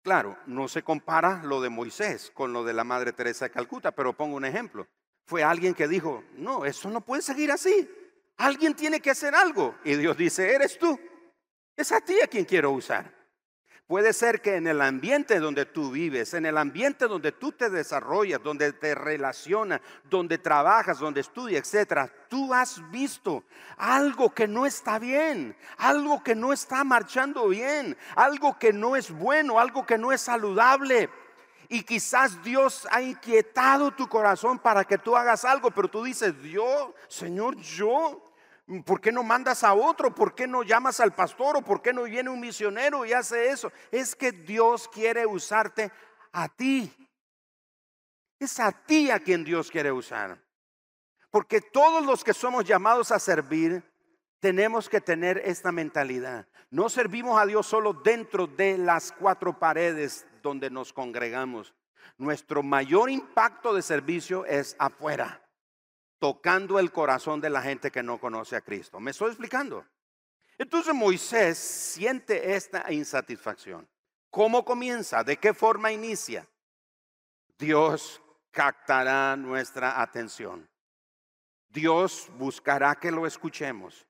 Claro, 0.03 0.37
no 0.47 0.67
se 0.67 0.83
compara 0.83 1.43
lo 1.45 1.61
de 1.61 1.71
Moisés 1.71 2.33
con 2.35 2.53
lo 2.53 2.65
de 2.65 2.75
la 2.75 2.83
Madre 2.83 3.13
Teresa 3.13 3.45
de 3.45 3.53
Calcuta, 3.53 3.93
pero 3.93 4.17
pongo 4.17 4.37
un 4.37 4.45
ejemplo. 4.45 4.89
Fue 5.27 5.45
alguien 5.45 5.75
que 5.75 5.87
dijo, 5.87 6.25
no, 6.35 6.65
eso 6.65 6.91
no 6.91 7.01
puede 7.03 7.23
seguir 7.23 7.53
así. 7.53 7.89
Alguien 8.37 8.75
tiene 8.75 9.01
que 9.01 9.11
hacer 9.11 9.35
algo. 9.35 9.77
Y 9.85 9.95
Dios 9.95 10.17
dice, 10.17 10.53
eres 10.53 10.77
tú. 10.77 10.99
Es 11.77 11.93
a 11.93 12.01
ti 12.01 12.21
a 12.21 12.27
quien 12.27 12.45
quiero 12.45 12.73
usar. 12.73 13.16
Puede 13.87 14.13
ser 14.13 14.41
que 14.41 14.57
en 14.57 14.67
el 14.67 14.81
ambiente 14.81 15.39
donde 15.39 15.65
tú 15.65 15.93
vives, 15.93 16.35
en 16.35 16.45
el 16.45 16.59
ambiente 16.59 17.07
donde 17.07 17.31
tú 17.31 17.53
te 17.53 17.71
desarrollas, 17.71 18.43
donde 18.43 18.73
te 18.73 18.97
relacionas, 18.97 19.81
donde 20.11 20.39
trabajas, 20.39 20.99
donde 20.99 21.21
estudias, 21.21 21.63
etcétera, 21.63 22.13
tú 22.29 22.53
has 22.53 22.83
visto 22.91 23.45
algo 23.77 24.35
que 24.35 24.49
no 24.49 24.67
está 24.67 24.99
bien, 24.99 25.57
algo 25.77 26.21
que 26.25 26.35
no 26.35 26.53
está 26.53 26.83
marchando 26.83 27.47
bien, 27.47 27.97
algo 28.17 28.59
que 28.59 28.73
no 28.73 28.97
es 28.97 29.13
bueno, 29.13 29.61
algo 29.61 29.87
que 29.87 29.99
no 29.99 30.11
es 30.11 30.21
saludable. 30.21 31.09
Y 31.69 31.85
quizás 31.85 32.43
Dios 32.43 32.89
ha 32.91 33.01
inquietado 33.01 33.93
tu 33.93 34.09
corazón 34.09 34.59
para 34.59 34.85
que 34.85 34.99
tú 34.99 35.17
hagas 35.17 35.45
algo, 35.45 35.71
pero 35.71 35.87
tú 35.87 36.03
dices, 36.03 36.41
Dios, 36.43 36.91
Señor, 37.07 37.55
yo, 37.59 38.33
¿Por 38.85 39.01
qué 39.01 39.13
no 39.13 39.23
mandas 39.23 39.63
a 39.63 39.75
otro? 39.75 40.13
¿Por 40.13 40.35
qué 40.35 40.49
no 40.49 40.65
llamas 40.65 40.99
al 40.99 41.15
pastor? 41.15 41.57
¿O 41.57 41.63
por 41.63 41.81
qué 41.81 41.93
no 41.93 42.03
viene 42.03 42.31
un 42.31 42.41
misionero 42.41 43.07
y 43.07 43.13
hace 43.13 43.49
eso? 43.49 43.71
Es 43.93 44.17
que 44.17 44.33
Dios 44.33 44.89
quiere 44.89 45.25
usarte 45.25 45.93
a 46.33 46.49
ti. 46.49 46.93
Es 48.41 48.59
a 48.59 48.73
ti 48.73 49.11
a 49.11 49.21
quien 49.21 49.45
Dios 49.45 49.71
quiere 49.71 49.93
usar. 49.93 50.43
Porque 51.31 51.61
todos 51.61 52.05
los 52.05 52.25
que 52.25 52.35
somos 52.35 52.65
llamados 52.65 53.13
a 53.13 53.21
servir, 53.21 53.85
tenemos 54.41 54.89
que 54.89 55.01
tener 55.01 55.39
esta 55.45 55.71
mentalidad. 55.71 56.49
No 56.69 56.89
servimos 56.89 57.41
a 57.41 57.47
Dios 57.47 57.69
solo 57.69 57.93
dentro 57.93 58.49
de 58.49 58.79
las 58.79 59.13
cuatro 59.13 59.57
paredes 59.57 60.27
donde 60.43 60.71
nos 60.71 60.93
congregamos. 60.93 61.73
Nuestro 62.19 62.65
mayor 62.65 63.11
impacto 63.11 63.73
de 63.73 63.83
servicio 63.83 64.45
es 64.45 64.75
afuera 64.81 65.46
tocando 66.19 66.79
el 66.79 66.93
corazón 66.93 67.41
de 67.41 67.51
la 67.51 67.63
gente 67.63 67.91
que 67.91 68.03
no 68.03 68.19
conoce 68.19 68.57
a 68.57 68.61
Cristo. 68.61 69.01
¿Me 69.01 69.11
estoy 69.11 69.29
explicando? 69.29 69.85
Entonces 70.59 70.95
Moisés 70.95 71.59
siente 71.59 72.55
esta 72.55 72.91
insatisfacción. 72.93 73.89
¿Cómo 74.31 74.65
comienza? 74.65 75.23
¿De 75.23 75.37
qué 75.37 75.53
forma 75.53 75.93
inicia? 75.93 76.49
Dios 77.59 78.23
captará 78.51 79.37
nuestra 79.37 80.01
atención. 80.01 80.69
Dios 81.69 82.29
buscará 82.39 82.95
que 82.95 83.11
lo 83.11 83.27
escuchemos 83.27 84.07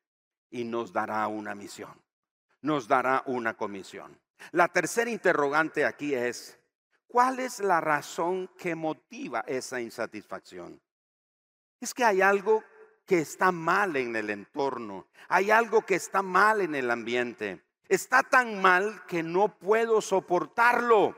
y 0.50 0.64
nos 0.64 0.92
dará 0.92 1.26
una 1.26 1.54
misión. 1.54 2.00
Nos 2.60 2.86
dará 2.86 3.22
una 3.26 3.54
comisión. 3.54 4.20
La 4.52 4.68
tercera 4.68 5.10
interrogante 5.10 5.84
aquí 5.84 6.14
es, 6.14 6.58
¿cuál 7.06 7.40
es 7.40 7.60
la 7.60 7.80
razón 7.80 8.48
que 8.58 8.74
motiva 8.74 9.40
esa 9.46 9.80
insatisfacción? 9.80 10.80
Es 11.80 11.94
que 11.94 12.04
hay 12.04 12.22
algo 12.22 12.64
que 13.06 13.18
está 13.20 13.52
mal 13.52 13.96
en 13.96 14.16
el 14.16 14.30
entorno, 14.30 15.06
hay 15.28 15.50
algo 15.50 15.82
que 15.82 15.94
está 15.94 16.22
mal 16.22 16.60
en 16.60 16.74
el 16.74 16.90
ambiente. 16.90 17.62
Está 17.88 18.24
tan 18.24 18.60
mal 18.60 19.04
que 19.06 19.22
no 19.22 19.48
puedo 19.48 20.00
soportarlo. 20.00 21.16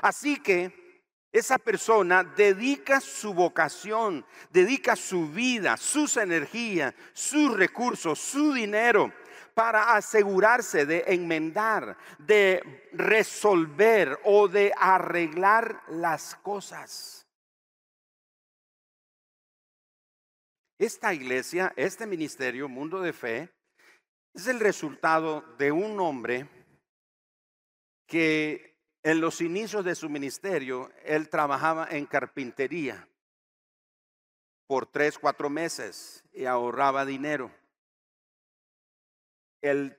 Así 0.00 0.40
que 0.40 1.02
esa 1.32 1.58
persona 1.58 2.22
dedica 2.22 3.00
su 3.00 3.34
vocación, 3.34 4.24
dedica 4.50 4.94
su 4.94 5.28
vida, 5.28 5.76
sus 5.76 6.16
energías, 6.16 6.94
sus 7.12 7.56
recursos, 7.56 8.18
su 8.18 8.52
dinero 8.52 9.12
para 9.52 9.94
asegurarse 9.94 10.86
de 10.86 11.04
enmendar, 11.08 11.96
de 12.18 12.88
resolver 12.92 14.18
o 14.24 14.48
de 14.48 14.72
arreglar 14.76 15.82
las 15.88 16.34
cosas. 16.36 17.25
Esta 20.78 21.14
iglesia, 21.14 21.72
este 21.76 22.06
ministerio, 22.06 22.68
Mundo 22.68 23.00
de 23.00 23.14
Fe, 23.14 23.50
es 24.34 24.46
el 24.46 24.60
resultado 24.60 25.40
de 25.56 25.72
un 25.72 25.98
hombre 26.00 26.48
que 28.06 28.76
en 29.02 29.20
los 29.20 29.40
inicios 29.40 29.84
de 29.84 29.94
su 29.94 30.10
ministerio, 30.10 30.90
él 31.04 31.30
trabajaba 31.30 31.88
en 31.90 32.04
carpintería 32.04 33.08
por 34.66 34.84
tres, 34.84 35.18
cuatro 35.18 35.48
meses 35.48 36.24
y 36.32 36.44
ahorraba 36.44 37.06
dinero. 37.06 37.50
Él 39.62 39.98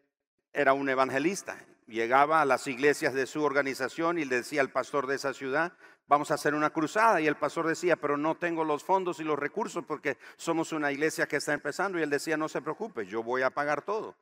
era 0.53 0.73
un 0.73 0.89
evangelista, 0.89 1.57
llegaba 1.87 2.41
a 2.41 2.45
las 2.45 2.67
iglesias 2.67 3.13
de 3.15 3.25
su 3.25 3.41
organización 3.41 4.19
y 4.19 4.25
le 4.25 4.37
decía 4.37 4.61
al 4.61 4.71
pastor 4.71 5.07
de 5.07 5.15
esa 5.15 5.33
ciudad, 5.33 5.73
vamos 6.07 6.31
a 6.31 6.35
hacer 6.35 6.55
una 6.55 6.71
cruzada. 6.71 7.21
Y 7.21 7.27
el 7.27 7.35
pastor 7.35 7.67
decía, 7.67 7.95
pero 7.95 8.17
no 8.17 8.35
tengo 8.35 8.63
los 8.63 8.83
fondos 8.83 9.19
y 9.19 9.23
los 9.23 9.37
recursos 9.37 9.83
porque 9.85 10.17
somos 10.35 10.71
una 10.71 10.91
iglesia 10.91 11.27
que 11.27 11.37
está 11.37 11.53
empezando. 11.53 11.99
Y 11.99 12.03
él 12.03 12.09
decía, 12.09 12.37
no 12.37 12.49
se 12.49 12.61
preocupe, 12.61 13.05
yo 13.05 13.23
voy 13.23 13.41
a 13.41 13.49
pagar 13.49 13.81
todo. 13.81 14.15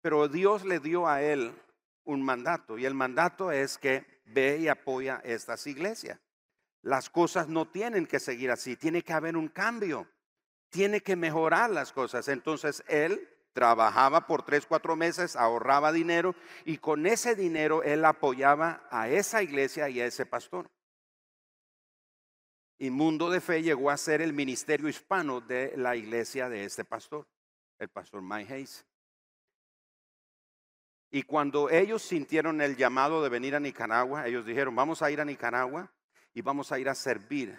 Pero 0.00 0.28
Dios 0.28 0.64
le 0.64 0.80
dio 0.80 1.08
a 1.08 1.22
él 1.22 1.54
un 2.04 2.22
mandato 2.22 2.76
y 2.76 2.84
el 2.84 2.94
mandato 2.94 3.50
es 3.50 3.78
que 3.78 4.04
ve 4.26 4.58
y 4.58 4.68
apoya 4.68 5.20
estas 5.24 5.66
iglesias. 5.66 6.18
Las 6.82 7.08
cosas 7.08 7.48
no 7.48 7.66
tienen 7.66 8.06
que 8.06 8.20
seguir 8.20 8.50
así, 8.50 8.76
tiene 8.76 9.02
que 9.02 9.14
haber 9.14 9.36
un 9.36 9.48
cambio, 9.48 10.06
tiene 10.68 11.00
que 11.00 11.16
mejorar 11.16 11.70
las 11.70 11.92
cosas. 11.92 12.28
Entonces 12.28 12.84
él 12.88 13.26
trabajaba 13.54 14.26
por 14.26 14.42
tres, 14.42 14.66
cuatro 14.66 14.96
meses, 14.96 15.36
ahorraba 15.36 15.92
dinero 15.92 16.34
y 16.66 16.76
con 16.76 17.06
ese 17.06 17.34
dinero 17.34 17.82
él 17.82 18.04
apoyaba 18.04 18.86
a 18.90 19.08
esa 19.08 19.42
iglesia 19.42 19.88
y 19.88 20.00
a 20.00 20.06
ese 20.06 20.26
pastor. 20.26 20.68
Y 22.78 22.90
Mundo 22.90 23.30
de 23.30 23.40
Fe 23.40 23.62
llegó 23.62 23.90
a 23.90 23.96
ser 23.96 24.20
el 24.20 24.32
ministerio 24.32 24.88
hispano 24.88 25.40
de 25.40 25.76
la 25.76 25.96
iglesia 25.96 26.48
de 26.48 26.64
este 26.64 26.84
pastor, 26.84 27.26
el 27.78 27.88
pastor 27.88 28.20
Mike 28.22 28.52
Hayes. 28.52 28.84
Y 31.10 31.22
cuando 31.22 31.70
ellos 31.70 32.02
sintieron 32.02 32.60
el 32.60 32.76
llamado 32.76 33.22
de 33.22 33.28
venir 33.28 33.54
a 33.54 33.60
Nicaragua, 33.60 34.26
ellos 34.26 34.44
dijeron, 34.44 34.74
vamos 34.74 35.00
a 35.00 35.10
ir 35.12 35.20
a 35.20 35.24
Nicaragua 35.24 35.92
y 36.32 36.42
vamos 36.42 36.72
a 36.72 36.78
ir 36.80 36.88
a 36.88 36.94
servir 36.96 37.56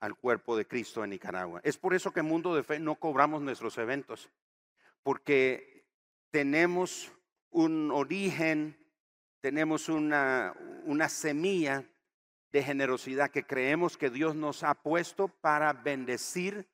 al 0.00 0.14
cuerpo 0.14 0.56
de 0.56 0.66
Cristo 0.66 1.04
en 1.04 1.10
Nicaragua. 1.10 1.60
Es 1.64 1.76
por 1.76 1.92
eso 1.92 2.12
que 2.12 2.22
Mundo 2.22 2.54
de 2.54 2.62
Fe 2.62 2.78
no 2.78 2.94
cobramos 2.94 3.42
nuestros 3.42 3.76
eventos, 3.76 4.30
porque 5.02 5.84
tenemos 6.30 7.12
un 7.50 7.90
origen, 7.90 8.78
tenemos 9.40 9.90
una, 9.90 10.54
una 10.84 11.10
semilla 11.10 11.84
de 12.52 12.62
generosidad 12.62 13.30
que 13.30 13.44
creemos 13.44 13.96
que 13.96 14.10
Dios 14.10 14.34
nos 14.34 14.62
ha 14.62 14.74
puesto 14.74 15.28
para 15.28 15.72
bendecir 15.72 16.68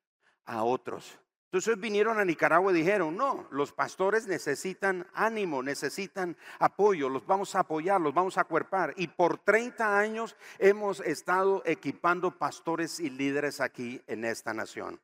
a 0.45 0.63
otros. 0.63 1.19
Entonces 1.55 1.79
vinieron 1.79 2.19
a 2.19 2.25
Nicaragua 2.25 2.73
y 2.73 2.75
dijeron, 2.75 3.17
no, 3.17 3.47
los 3.53 3.71
pastores 3.71 4.27
necesitan 4.27 5.07
ánimo, 5.15 5.63
necesitan 5.63 6.37
apoyo, 6.59 7.09
los 7.09 7.25
vamos 7.29 7.55
a 7.55 7.61
apoyar, 7.61 8.01
los 8.01 8.13
vamos 8.13 8.37
a 8.37 8.41
acuerpar. 8.41 8.93
Y 8.97 9.07
por 9.07 9.39
30 9.39 9.97
años 9.97 10.35
hemos 10.59 10.99
estado 10.99 11.63
equipando 11.65 12.33
pastores 12.33 12.99
y 12.99 13.09
líderes 13.09 13.61
aquí 13.61 14.03
en 14.09 14.25
esta 14.25 14.53
nación, 14.53 15.01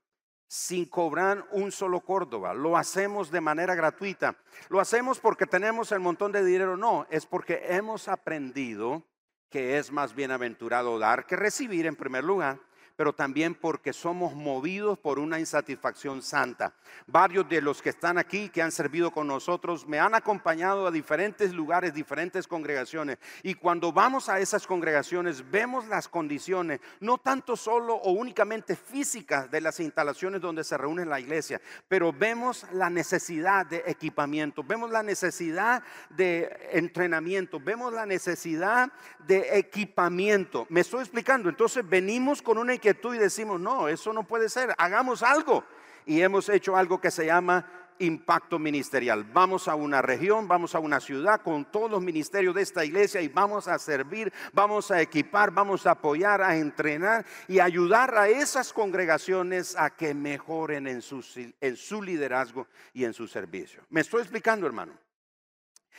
sin 0.48 0.86
cobrar 0.86 1.46
un 1.52 1.70
solo 1.70 2.00
Córdoba. 2.00 2.52
Lo 2.52 2.76
hacemos 2.76 3.30
de 3.30 3.40
manera 3.40 3.76
gratuita. 3.76 4.34
Lo 4.70 4.80
hacemos 4.80 5.20
porque 5.20 5.46
tenemos 5.46 5.92
el 5.92 6.00
montón 6.00 6.32
de 6.32 6.44
dinero, 6.44 6.76
no, 6.76 7.06
es 7.10 7.26
porque 7.26 7.62
hemos 7.68 8.08
aprendido 8.08 9.04
que 9.50 9.78
es 9.78 9.90
más 9.90 10.14
bienaventurado 10.14 10.98
dar 10.98 11.26
que 11.26 11.36
recibir 11.36 11.86
en 11.86 11.96
primer 11.96 12.24
lugar, 12.24 12.58
pero 13.00 13.14
también 13.14 13.54
porque 13.54 13.94
somos 13.94 14.34
movidos 14.34 14.98
por 14.98 15.18
una 15.18 15.40
insatisfacción 15.40 16.20
santa. 16.20 16.74
Varios 17.06 17.48
de 17.48 17.62
los 17.62 17.80
que 17.80 17.88
están 17.88 18.18
aquí, 18.18 18.50
que 18.50 18.60
han 18.60 18.70
servido 18.70 19.10
con 19.10 19.26
nosotros, 19.26 19.88
me 19.88 19.98
han 19.98 20.14
acompañado 20.14 20.86
a 20.86 20.90
diferentes 20.90 21.54
lugares, 21.54 21.94
diferentes 21.94 22.46
congregaciones. 22.46 23.16
Y 23.42 23.54
cuando 23.54 23.90
vamos 23.90 24.28
a 24.28 24.38
esas 24.38 24.66
congregaciones, 24.66 25.50
vemos 25.50 25.86
las 25.86 26.08
condiciones, 26.08 26.80
no 27.00 27.16
tanto 27.16 27.56
solo 27.56 27.94
o 27.94 28.12
únicamente 28.12 28.76
físicas 28.76 29.50
de 29.50 29.62
las 29.62 29.80
instalaciones 29.80 30.42
donde 30.42 30.62
se 30.62 30.76
reúne 30.76 31.06
la 31.06 31.20
iglesia, 31.20 31.58
pero 31.88 32.12
vemos 32.12 32.66
la 32.70 32.90
necesidad 32.90 33.64
de 33.64 33.82
equipamiento, 33.86 34.62
vemos 34.62 34.90
la 34.90 35.02
necesidad 35.02 35.82
de 36.10 36.54
entrenamiento, 36.72 37.58
vemos 37.60 37.94
la 37.94 38.04
necesidad 38.04 38.92
de 39.26 39.58
equipamiento. 39.58 40.66
¿Me 40.68 40.80
estoy 40.82 41.00
explicando? 41.00 41.48
Entonces 41.48 41.88
venimos 41.88 42.42
con 42.42 42.58
una 42.58 42.74
inquietud 42.74 42.89
y 42.90 43.18
decimos, 43.18 43.60
no, 43.60 43.88
eso 43.88 44.12
no 44.12 44.24
puede 44.24 44.48
ser, 44.48 44.74
hagamos 44.78 45.22
algo. 45.22 45.64
Y 46.06 46.22
hemos 46.22 46.48
hecho 46.48 46.76
algo 46.76 47.00
que 47.00 47.10
se 47.10 47.26
llama 47.26 47.66
impacto 48.00 48.58
ministerial. 48.58 49.24
Vamos 49.24 49.68
a 49.68 49.74
una 49.74 50.02
región, 50.02 50.48
vamos 50.48 50.74
a 50.74 50.78
una 50.78 51.00
ciudad 51.00 51.42
con 51.42 51.66
todos 51.70 51.90
los 51.90 52.02
ministerios 52.02 52.54
de 52.54 52.62
esta 52.62 52.84
iglesia 52.84 53.20
y 53.20 53.28
vamos 53.28 53.68
a 53.68 53.78
servir, 53.78 54.32
vamos 54.52 54.90
a 54.90 55.00
equipar, 55.00 55.50
vamos 55.50 55.86
a 55.86 55.92
apoyar, 55.92 56.42
a 56.42 56.56
entrenar 56.56 57.24
y 57.46 57.60
ayudar 57.60 58.16
a 58.16 58.28
esas 58.28 58.72
congregaciones 58.72 59.76
a 59.76 59.90
que 59.90 60.14
mejoren 60.14 60.86
en 60.86 61.02
su, 61.02 61.22
en 61.60 61.76
su 61.76 62.02
liderazgo 62.02 62.66
y 62.92 63.04
en 63.04 63.12
su 63.12 63.28
servicio. 63.28 63.82
¿Me 63.90 64.00
estoy 64.00 64.22
explicando, 64.22 64.66
hermano? 64.66 64.94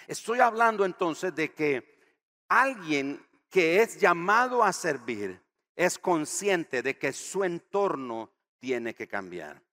Estoy 0.08 0.40
hablando 0.40 0.84
entonces 0.84 1.34
de 1.36 1.54
que 1.54 2.00
alguien 2.50 3.24
que 3.50 3.82
es 3.82 4.00
llamado 4.00 4.64
a 4.64 4.74
servir 4.74 5.40
es 5.82 5.98
consciente 5.98 6.84
de 6.84 6.96
que 6.96 7.12
su 7.12 7.44
entorno 7.44 8.30
tiene 8.60 8.94
que 8.94 9.08
cambiar. 9.08 9.64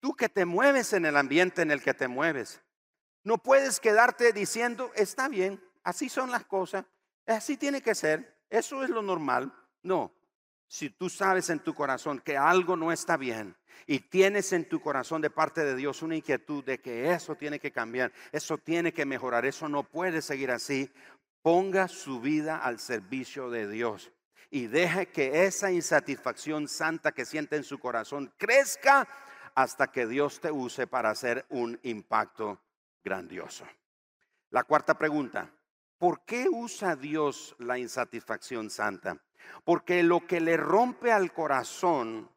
Tú 0.00 0.16
que 0.16 0.28
te 0.28 0.44
mueves 0.44 0.92
en 0.94 1.06
el 1.06 1.16
ambiente 1.16 1.62
en 1.62 1.70
el 1.70 1.80
que 1.80 1.94
te 1.94 2.08
mueves, 2.08 2.60
no 3.22 3.38
puedes 3.38 3.78
quedarte 3.78 4.32
diciendo, 4.32 4.90
está 4.96 5.28
bien, 5.28 5.62
así 5.84 6.08
son 6.08 6.32
las 6.32 6.44
cosas, 6.44 6.86
así 7.24 7.56
tiene 7.56 7.82
que 7.82 7.94
ser, 7.94 8.36
eso 8.50 8.82
es 8.82 8.90
lo 8.90 9.00
normal. 9.00 9.54
No, 9.84 10.12
si 10.66 10.90
tú 10.90 11.08
sabes 11.08 11.50
en 11.50 11.60
tu 11.60 11.72
corazón 11.72 12.18
que 12.18 12.36
algo 12.36 12.74
no 12.74 12.90
está 12.90 13.16
bien 13.16 13.54
y 13.86 14.00
tienes 14.00 14.52
en 14.52 14.68
tu 14.68 14.80
corazón 14.80 15.22
de 15.22 15.30
parte 15.30 15.64
de 15.64 15.76
Dios 15.76 16.02
una 16.02 16.16
inquietud 16.16 16.64
de 16.64 16.80
que 16.80 17.12
eso 17.12 17.36
tiene 17.36 17.60
que 17.60 17.70
cambiar, 17.70 18.12
eso 18.32 18.58
tiene 18.58 18.92
que 18.92 19.06
mejorar, 19.06 19.46
eso 19.46 19.68
no 19.68 19.84
puede 19.84 20.20
seguir 20.20 20.50
así, 20.50 20.90
ponga 21.42 21.86
su 21.86 22.20
vida 22.20 22.58
al 22.58 22.80
servicio 22.80 23.50
de 23.50 23.68
Dios 23.68 24.10
y 24.52 24.66
deje 24.66 25.06
que 25.06 25.46
esa 25.46 25.72
insatisfacción 25.72 26.68
santa 26.68 27.12
que 27.12 27.24
siente 27.24 27.56
en 27.56 27.64
su 27.64 27.80
corazón 27.80 28.30
crezca 28.36 29.08
hasta 29.54 29.90
que 29.90 30.06
Dios 30.06 30.40
te 30.40 30.50
use 30.50 30.86
para 30.86 31.08
hacer 31.08 31.46
un 31.48 31.80
impacto 31.82 32.60
grandioso. 33.02 33.66
La 34.50 34.64
cuarta 34.64 34.98
pregunta, 34.98 35.50
¿por 35.96 36.26
qué 36.26 36.48
usa 36.50 36.96
Dios 36.96 37.56
la 37.60 37.78
insatisfacción 37.78 38.68
santa? 38.68 39.16
Porque 39.64 40.02
lo 40.02 40.26
que 40.26 40.42
le 40.42 40.58
rompe 40.58 41.10
al 41.10 41.32
corazón 41.32 42.30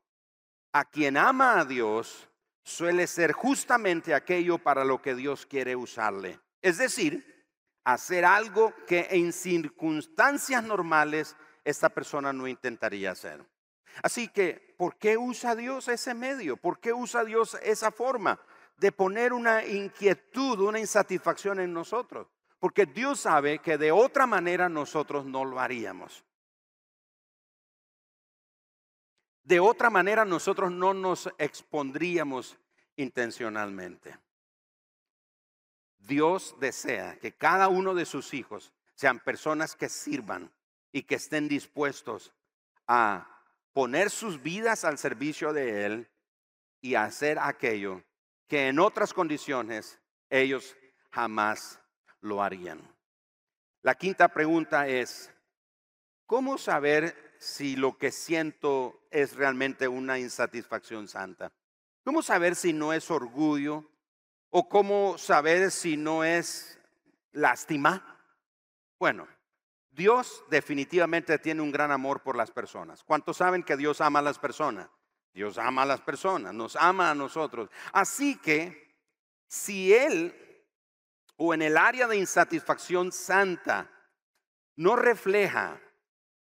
a 0.72 0.86
quien 0.86 1.18
ama 1.18 1.60
a 1.60 1.66
Dios 1.66 2.30
suele 2.64 3.08
ser 3.08 3.34
justamente 3.34 4.14
aquello 4.14 4.58
para 4.58 4.86
lo 4.86 5.02
que 5.02 5.16
Dios 5.16 5.46
quiere 5.46 5.76
usarle. 5.76 6.40
Es 6.62 6.78
decir, 6.78 7.46
hacer 7.84 8.24
algo 8.24 8.74
que 8.88 9.08
en 9.12 9.34
circunstancias 9.34 10.64
normales 10.64 11.36
esta 11.66 11.90
persona 11.90 12.32
no 12.32 12.48
intentaría 12.48 13.12
hacer. 13.12 13.44
Así 14.04 14.28
que, 14.28 14.76
¿por 14.78 14.98
qué 14.98 15.18
usa 15.18 15.56
Dios 15.56 15.88
ese 15.88 16.14
medio? 16.14 16.58
¿Por 16.58 16.80
qué 16.80 16.94
usa 16.94 17.26
Dios 17.26 17.58
esa 17.64 17.92
forma 17.92 18.40
de 18.78 18.92
poner 18.92 19.34
una 19.34 19.66
inquietud, 19.66 20.60
una 20.60 20.80
insatisfacción 20.80 21.60
en 21.60 21.74
nosotros? 21.74 22.28
Porque 22.60 22.86
Dios 22.86 23.22
sabe 23.22 23.60
que 23.60 23.78
de 23.78 23.92
otra 23.92 24.28
manera 24.28 24.70
nosotros 24.70 25.26
no 25.26 25.44
lo 25.44 25.60
haríamos. 25.60 26.24
De 29.44 29.60
otra 29.60 29.90
manera 29.90 30.26
nosotros 30.26 30.72
no 30.72 30.94
nos 30.94 31.30
expondríamos 31.38 32.58
intencionalmente. 32.96 34.18
Dios 36.00 36.56
desea 36.60 37.18
que 37.20 37.32
cada 37.32 37.68
uno 37.68 37.94
de 37.94 38.06
sus 38.06 38.34
hijos 38.34 38.74
sean 38.96 39.20
personas 39.20 39.76
que 39.76 39.90
sirvan 39.90 40.52
y 40.96 41.04
que 41.04 41.16
estén 41.16 41.50
dispuestos 41.50 42.34
a 42.88 43.28
poner 43.74 44.10
sus 44.10 44.42
vidas 44.42 44.86
al 44.86 44.98
servicio 44.98 45.52
de 45.52 45.86
Él 45.86 46.10
y 46.80 46.96
hacer 46.96 47.38
aquello 47.38 48.02
que 48.48 48.70
en 48.70 48.80
otras 48.80 49.14
condiciones 49.14 50.00
ellos 50.30 50.78
jamás 51.12 51.82
lo 52.22 52.42
harían. 52.42 52.80
La 53.82 53.96
quinta 53.96 54.30
pregunta 54.30 54.88
es, 54.88 55.30
¿cómo 56.26 56.58
saber 56.58 57.36
si 57.40 57.76
lo 57.76 57.98
que 57.98 58.14
siento 58.14 59.06
es 59.12 59.36
realmente 59.36 59.90
una 59.90 60.18
insatisfacción 60.18 61.10
santa? 61.10 61.52
¿Cómo 62.06 62.22
saber 62.22 62.56
si 62.56 62.72
no 62.72 62.94
es 62.94 63.12
orgullo? 63.12 63.84
¿O 64.50 64.70
cómo 64.70 65.18
saber 65.18 65.72
si 65.72 65.98
no 65.98 66.24
es 66.24 66.80
lástima? 67.34 68.18
Bueno, 68.98 69.28
Dios 69.96 70.44
definitivamente 70.50 71.40
tiene 71.40 71.62
un 71.62 71.72
gran 71.72 71.92
amor 71.92 72.22
por 72.22 72.36
las 72.36 72.52
personas. 72.52 73.04
¿Cuántos 73.04 73.38
saben 73.38 73.64
que 73.64 73.78
Dios 73.78 74.02
ama 74.02 74.20
a 74.20 74.24
las 74.24 74.38
personas? 74.38 74.90
Dios 75.34 75.58
ama 75.58 75.84
a 75.84 75.86
las 75.86 76.02
personas, 76.02 76.54
nos 76.54 76.76
ama 76.76 77.12
a 77.12 77.16
nosotros. 77.16 77.70
Así 77.94 78.38
que 78.38 78.94
si 79.48 79.94
Él 79.94 80.34
o 81.38 81.54
en 81.54 81.62
el 81.62 81.78
área 81.78 82.08
de 82.08 82.18
insatisfacción 82.18 83.12
santa 83.12 83.90
no 84.76 84.96
refleja 84.96 85.82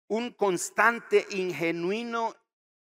un 0.08 0.32
constante 0.32 1.26
ingenuino 1.30 2.34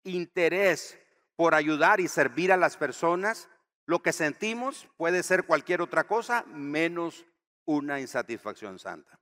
interés 0.04 0.98
por 1.37 1.54
ayudar 1.54 2.00
y 2.00 2.09
servir 2.09 2.52
a 2.52 2.56
las 2.56 2.76
personas, 2.76 3.48
lo 3.87 4.02
que 4.02 4.12
sentimos 4.12 4.88
puede 4.96 5.22
ser 5.22 5.44
cualquier 5.44 5.83
otra 5.83 6.06
cosa 6.06 6.44
menos 6.46 7.26
una 7.64 8.00
insatisfacción 8.00 8.78
santa. 8.78 9.19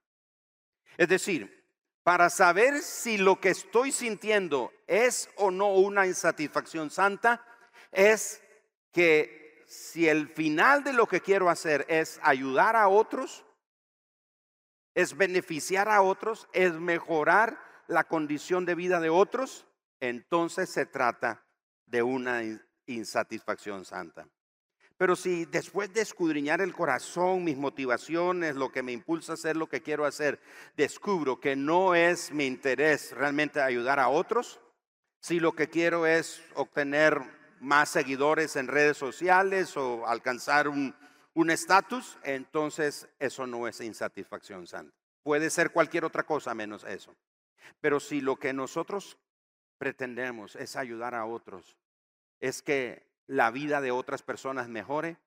Es 0.99 1.09
decir, 1.09 1.65
para 2.03 2.29
saber 2.29 2.83
si 2.83 3.17
lo 3.17 3.41
que 3.41 3.51
estoy 3.51 3.93
sintiendo 3.93 4.73
es 4.87 5.31
o 5.37 5.51
no 5.51 5.69
una 5.75 6.07
insatisfacción 6.07 6.91
santa, 6.91 7.45
es 7.93 8.43
que 8.93 9.65
si 9.69 10.09
el 10.09 10.29
final 10.29 10.83
de 10.83 10.93
lo 10.93 11.07
que 11.07 11.21
quiero 11.21 11.49
hacer 11.49 11.87
es 11.89 12.19
ayudar 12.23 12.75
a 12.75 12.89
otros, 12.89 13.45
es 14.95 15.17
beneficiar 15.17 15.89
a 15.89 16.03
otros, 16.03 16.49
es 16.53 16.73
mejorar 16.73 17.59
la 17.87 18.05
condición 18.05 18.65
de 18.65 18.75
vida 18.75 18.99
de 18.99 19.11
otros, 19.11 19.67
entonces 20.01 20.69
se 20.71 20.85
trata 20.85 21.47
de 21.87 22.03
una 22.03 22.43
insatisfacción 22.87 23.85
santa. 23.85 24.27
Pero 24.99 25.15
si 25.15 25.45
después 25.45 25.95
de 25.95 26.01
escudriñar 26.01 26.61
el 26.61 26.75
corazón, 26.75 27.45
mis 27.45 27.57
motivaciones, 27.57 28.57
lo 28.57 28.73
que 28.73 28.83
me 28.83 28.91
impulsa 28.91 29.33
a 29.33 29.35
hacer 29.35 29.57
lo 29.57 29.69
que 29.69 29.81
quiero 29.81 30.05
hacer, 30.05 30.41
descubro 30.77 31.39
que 31.39 31.55
no 31.55 31.95
es 31.95 32.33
mi 32.33 32.47
interés 32.47 33.13
realmente 33.13 33.63
ayudar 33.63 34.01
a 34.01 34.09
otros, 34.09 34.61
si 35.21 35.39
lo 35.39 35.53
que 35.53 35.69
quiero 35.69 36.05
es 36.05 36.43
obtener 36.55 37.21
más 37.61 37.91
seguidores 37.91 38.57
en 38.57 38.67
redes 38.67 38.97
sociales 38.97 39.77
o 39.77 40.07
alcanzar 40.07 40.69
un 40.69 40.95
estatus, 41.51 42.19
entonces 42.25 43.09
eso 43.21 43.47
no 43.47 43.69
es 43.69 43.81
insatisfacción 43.81 44.67
santa. 44.67 44.93
Puede 45.23 45.51
ser 45.51 45.71
cualquier 45.71 46.05
otra 46.05 46.25
cosa 46.25 46.55
menos 46.55 46.83
eso. 46.83 47.15
Pero 47.81 48.01
si 48.01 48.21
lo 48.21 48.37
que 48.37 48.53
nosotros 48.53 49.17
pretendemos 49.79 50.57
es 50.57 50.75
ayudar 50.75 51.15
a 51.15 51.25
otros, 51.25 51.77
es 52.41 52.63
que 52.63 53.08
la 53.29 53.51
vida 53.51 53.81
de 53.81 53.91
otras 53.91 54.23
personas 54.23 54.69
mejore, 54.69 55.19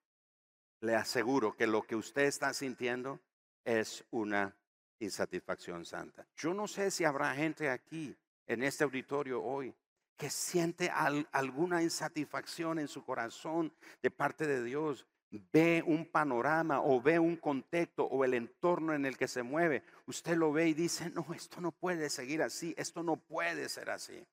le 0.81 0.95
aseguro 0.95 1.55
que 1.55 1.67
lo 1.67 1.83
que 1.83 1.95
usted 1.95 2.23
está 2.23 2.53
sintiendo 2.53 3.19
es 3.63 4.03
una 4.09 4.55
insatisfacción 4.99 5.85
santa. 5.85 6.27
Yo 6.35 6.53
no 6.53 6.67
sé 6.67 6.91
si 6.91 7.05
habrá 7.05 7.33
gente 7.35 7.69
aquí 7.69 8.15
en 8.47 8.63
este 8.63 8.83
auditorio 8.83 9.41
hoy 9.41 9.73
que 10.17 10.29
siente 10.29 10.89
alguna 10.89 11.81
insatisfacción 11.81 12.79
en 12.79 12.87
su 12.87 13.03
corazón 13.03 13.73
de 14.01 14.11
parte 14.11 14.45
de 14.45 14.63
Dios. 14.63 15.05
Ve 15.31 15.83
un 15.85 16.05
panorama 16.05 16.81
o 16.81 17.01
ve 17.01 17.17
un 17.17 17.37
contexto 17.37 18.05
o 18.05 18.25
el 18.25 18.33
entorno 18.33 18.93
en 18.93 19.05
el 19.05 19.17
que 19.17 19.27
se 19.27 19.43
mueve. 19.43 19.83
Usted 20.05 20.35
lo 20.35 20.51
ve 20.51 20.67
y 20.67 20.73
dice, 20.73 21.09
no, 21.09 21.25
esto 21.33 21.61
no 21.61 21.71
puede 21.71 22.09
seguir 22.09 22.41
así, 22.41 22.73
esto 22.77 23.01
no 23.01 23.15
puede 23.15 23.69
ser 23.69 23.89
así. 23.89 24.23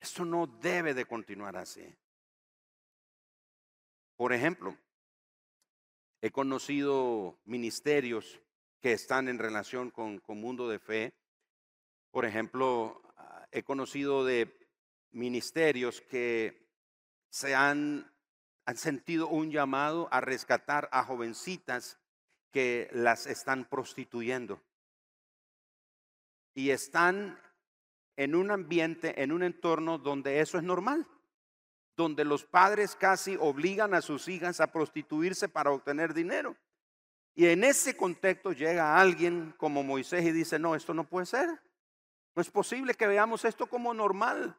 Esto 0.00 0.24
no 0.24 0.46
debe 0.46 0.94
de 0.94 1.04
continuar 1.04 1.56
así. 1.56 1.94
Por 4.20 4.34
ejemplo, 4.34 4.76
he 6.20 6.30
conocido 6.30 7.40
ministerios 7.46 8.38
que 8.82 8.92
están 8.92 9.28
en 9.28 9.38
relación 9.38 9.90
con, 9.90 10.18
con 10.18 10.38
mundo 10.38 10.68
de 10.68 10.78
fe. 10.78 11.14
Por 12.10 12.26
ejemplo, 12.26 13.00
ah, 13.16 13.48
he 13.50 13.62
conocido 13.62 14.26
de 14.26 14.68
ministerios 15.10 16.02
que 16.02 16.68
se 17.30 17.54
han, 17.54 18.12
han 18.66 18.76
sentido 18.76 19.26
un 19.26 19.50
llamado 19.50 20.06
a 20.12 20.20
rescatar 20.20 20.90
a 20.92 21.02
jovencitas 21.02 21.98
que 22.50 22.90
las 22.92 23.26
están 23.26 23.64
prostituyendo. 23.64 24.60
Y 26.52 26.72
están 26.72 27.40
en 28.16 28.34
un 28.34 28.50
ambiente, 28.50 29.22
en 29.22 29.32
un 29.32 29.42
entorno 29.42 29.96
donde 29.96 30.40
eso 30.40 30.58
es 30.58 30.62
normal, 30.62 31.08
donde 32.00 32.24
los 32.24 32.44
padres 32.44 32.96
casi 32.96 33.36
obligan 33.38 33.92
a 33.92 34.00
sus 34.00 34.26
hijas 34.28 34.60
a 34.60 34.72
prostituirse 34.72 35.48
para 35.48 35.70
obtener 35.70 36.14
dinero. 36.14 36.56
Y 37.34 37.46
en 37.46 37.62
ese 37.62 37.94
contexto 37.96 38.52
llega 38.52 38.98
alguien 38.98 39.54
como 39.58 39.82
Moisés 39.82 40.24
y 40.24 40.32
dice, 40.32 40.58
no, 40.58 40.74
esto 40.74 40.94
no 40.94 41.04
puede 41.04 41.26
ser. 41.26 41.48
No 42.34 42.42
es 42.42 42.50
posible 42.50 42.94
que 42.94 43.06
veamos 43.06 43.44
esto 43.44 43.66
como 43.66 43.92
normal, 43.92 44.56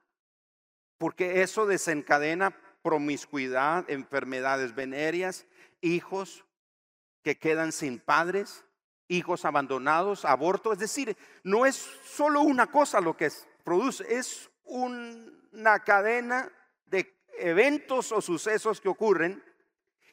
porque 0.97 1.41
eso 1.41 1.65
desencadena 1.65 2.55
promiscuidad, 2.83 3.89
enfermedades 3.89 4.75
venéreas, 4.75 5.47
hijos 5.81 6.45
que 7.23 7.37
quedan 7.37 7.71
sin 7.71 7.99
padres, 7.99 8.65
hijos 9.07 9.45
abandonados, 9.45 10.25
aborto. 10.25 10.73
Es 10.73 10.79
decir, 10.79 11.17
no 11.43 11.65
es 11.65 11.75
solo 12.05 12.41
una 12.41 12.67
cosa 12.67 13.01
lo 13.01 13.17
que 13.17 13.29
produce, 13.63 14.05
es 14.15 14.51
una 14.63 15.79
cadena 15.79 16.43
de 16.43 16.60
eventos 17.37 18.11
o 18.11 18.21
sucesos 18.21 18.81
que 18.81 18.89
ocurren. 18.89 19.43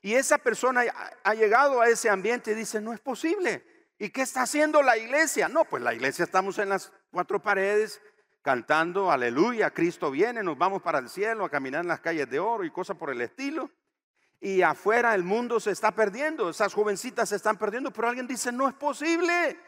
Y 0.01 0.15
esa 0.15 0.39
persona 0.39 0.85
ha 1.25 1.35
llegado 1.35 1.81
a 1.81 1.89
ese 1.89 2.09
ambiente 2.09 2.53
y 2.53 2.55
dice, 2.55 2.81
no 2.81 2.93
es 2.93 3.01
posible. 3.01 3.65
¿Y 3.99 4.11
qué 4.11 4.23
está 4.23 4.43
haciendo 4.43 4.81
la 4.83 4.97
iglesia? 4.97 5.49
No, 5.49 5.65
pues 5.65 5.83
la 5.83 5.93
iglesia 5.93 6.25
estamos 6.25 6.59
en 6.59 6.69
las 6.69 6.93
cuatro 7.11 7.43
paredes 7.43 8.01
cantando, 8.43 9.11
aleluya, 9.11 9.71
Cristo 9.71 10.11
viene, 10.11 10.43
nos 10.43 10.57
vamos 10.57 10.81
para 10.81 11.01
el 11.01 11.09
cielo 11.09 11.45
a 11.45 11.51
caminar 11.51 11.83
en 11.83 11.89
las 11.89 12.01
calles 12.01 12.31
de 12.31 12.39
oro 12.39 12.65
y 12.65 12.71
cosas 12.71 12.97
por 12.97 13.11
el 13.11 13.21
estilo. 13.21 13.71
Y 14.41 14.63
afuera 14.63 15.15
el 15.15 15.25
mundo 15.25 15.59
se 15.59 15.73
está 15.73 15.93
perdiendo, 15.93 16.49
esas 16.49 16.73
jovencitas 16.73 17.29
se 17.29 17.37
están 17.37 17.59
perdiendo, 17.59 17.93
pero 17.93 18.09
alguien 18.09 18.29
dice, 18.29 18.53
no 18.53 18.69
es 18.69 18.75
posible. 18.75 19.59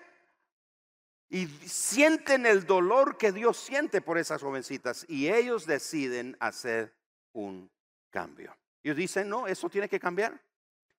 Y 1.29 1.47
sienten 1.67 2.47
el 2.47 2.67
dolor 2.67 3.19
que 3.19 3.33
Dios 3.33 3.57
siente 3.57 4.01
por 4.01 4.17
esas 4.17 4.43
jovencitas 4.43 5.05
y 5.09 5.29
ellos 5.29 5.67
deciden 5.67 6.37
hacer 6.41 6.95
un 7.33 7.71
cambio. 8.11 8.57
Ellos 8.83 8.97
dicen, 8.97 9.29
no, 9.29 9.47
eso 9.47 9.69
tiene 9.69 9.89
que 9.89 10.01
cambiar 10.01 10.41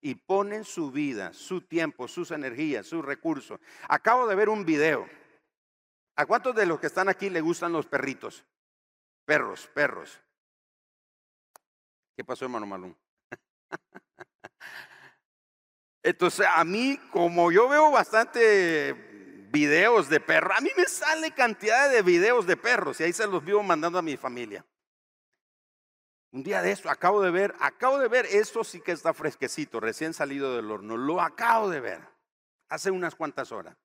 y 0.02 0.16
ponen 0.16 0.64
su 0.64 0.92
vida, 0.92 1.32
su 1.34 1.62
tiempo, 1.62 2.08
sus 2.08 2.32
energías, 2.32 2.88
sus 2.88 3.06
recursos. 3.06 3.60
Acabo 3.88 4.28
de 4.28 4.36
ver 4.36 4.50
un 4.50 4.66
video. 4.66 5.08
¿A 6.16 6.26
cuántos 6.26 6.56
de 6.56 6.66
los 6.66 6.80
que 6.80 6.88
están 6.88 7.08
aquí 7.08 7.30
le 7.30 7.42
gustan 7.42 7.72
los 7.72 7.86
perritos? 7.86 8.44
Perros, 9.26 9.70
perros. 9.74 10.20
¿Qué 12.18 12.24
pasó, 12.24 12.46
hermano 12.46 12.66
Malón? 12.66 12.98
Entonces, 16.04 16.48
a 16.54 16.64
mí, 16.64 17.00
como 17.12 17.52
yo 17.52 17.70
veo 17.70 17.92
bastante 17.92 18.94
videos 19.52 20.10
de 20.10 20.20
perros, 20.20 20.58
a 20.58 20.62
mí 20.62 20.70
me 20.76 20.86
sale 20.86 21.32
cantidad 21.32 21.92
de 21.92 22.02
videos 22.02 22.48
de 22.48 22.58
perros 22.58 23.00
y 23.00 23.04
ahí 23.04 23.14
se 23.14 23.28
los 23.28 23.46
vivo 23.46 23.62
mandando 23.62 24.00
a 24.00 24.02
mi 24.02 24.18
familia. 24.18 24.66
Un 26.34 26.44
día 26.44 26.62
de 26.62 26.72
esto, 26.72 26.90
acabo 26.90 27.22
de 27.22 27.30
ver, 27.30 27.54
acabo 27.60 28.00
de 28.00 28.08
ver, 28.08 28.26
esto 28.26 28.64
sí 28.64 28.80
que 28.80 28.94
está 28.94 29.14
fresquecito, 29.14 29.82
recién 29.82 30.14
salido 30.14 30.56
del 30.56 30.72
horno, 30.72 30.96
lo 30.96 31.20
acabo 31.20 31.70
de 31.70 31.82
ver, 31.82 32.00
hace 32.70 32.90
unas 32.90 33.16
cuantas 33.16 33.52
horas. 33.52 33.76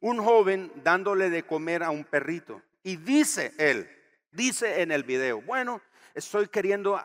Un 0.00 0.22
joven 0.22 0.72
dándole 0.82 1.30
de 1.30 1.44
comer 1.44 1.84
a 1.84 1.90
un 1.90 2.04
perrito 2.04 2.60
y 2.82 2.96
dice 2.96 3.54
él, 3.58 3.88
dice 4.32 4.82
en 4.82 4.90
el 4.90 5.04
video, 5.04 5.40
bueno, 5.42 5.80
estoy 6.14 6.48
queriendo 6.48 7.00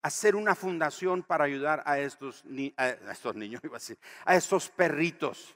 hacer 0.00 0.34
una 0.34 0.54
fundación 0.54 1.22
para 1.22 1.44
ayudar 1.44 1.82
a 1.84 1.98
estos, 1.98 2.42
a 2.78 2.88
estos 2.88 3.36
niños, 3.36 3.60
iba 3.64 3.76
a 3.76 3.78
decir, 3.78 3.98
a 4.24 4.36
estos 4.36 4.70
perritos, 4.70 5.54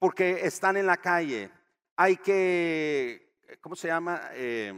porque 0.00 0.44
están 0.44 0.76
en 0.76 0.86
la 0.86 0.96
calle. 0.96 1.48
Hay 1.94 2.16
que, 2.16 3.34
¿cómo 3.60 3.76
se 3.76 3.86
llama? 3.86 4.30
Eh, 4.32 4.74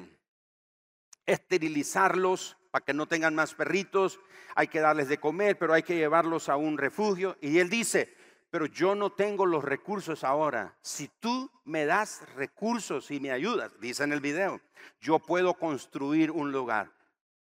esterilizarlos 1.24 2.57
para 2.70 2.84
que 2.84 2.94
no 2.94 3.06
tengan 3.06 3.34
más 3.34 3.54
perritos, 3.54 4.20
hay 4.54 4.68
que 4.68 4.80
darles 4.80 5.08
de 5.08 5.18
comer, 5.18 5.58
pero 5.58 5.72
hay 5.72 5.82
que 5.82 5.96
llevarlos 5.96 6.48
a 6.48 6.56
un 6.56 6.78
refugio. 6.78 7.36
Y 7.40 7.58
él 7.58 7.70
dice, 7.70 8.14
pero 8.50 8.66
yo 8.66 8.94
no 8.94 9.10
tengo 9.10 9.46
los 9.46 9.64
recursos 9.64 10.24
ahora. 10.24 10.76
Si 10.80 11.08
tú 11.20 11.50
me 11.64 11.86
das 11.86 12.22
recursos 12.34 13.10
y 13.10 13.20
me 13.20 13.30
ayudas, 13.30 13.78
dice 13.80 14.04
en 14.04 14.12
el 14.12 14.20
video, 14.20 14.60
yo 15.00 15.18
puedo 15.18 15.54
construir 15.54 16.30
un 16.30 16.52
lugar 16.52 16.92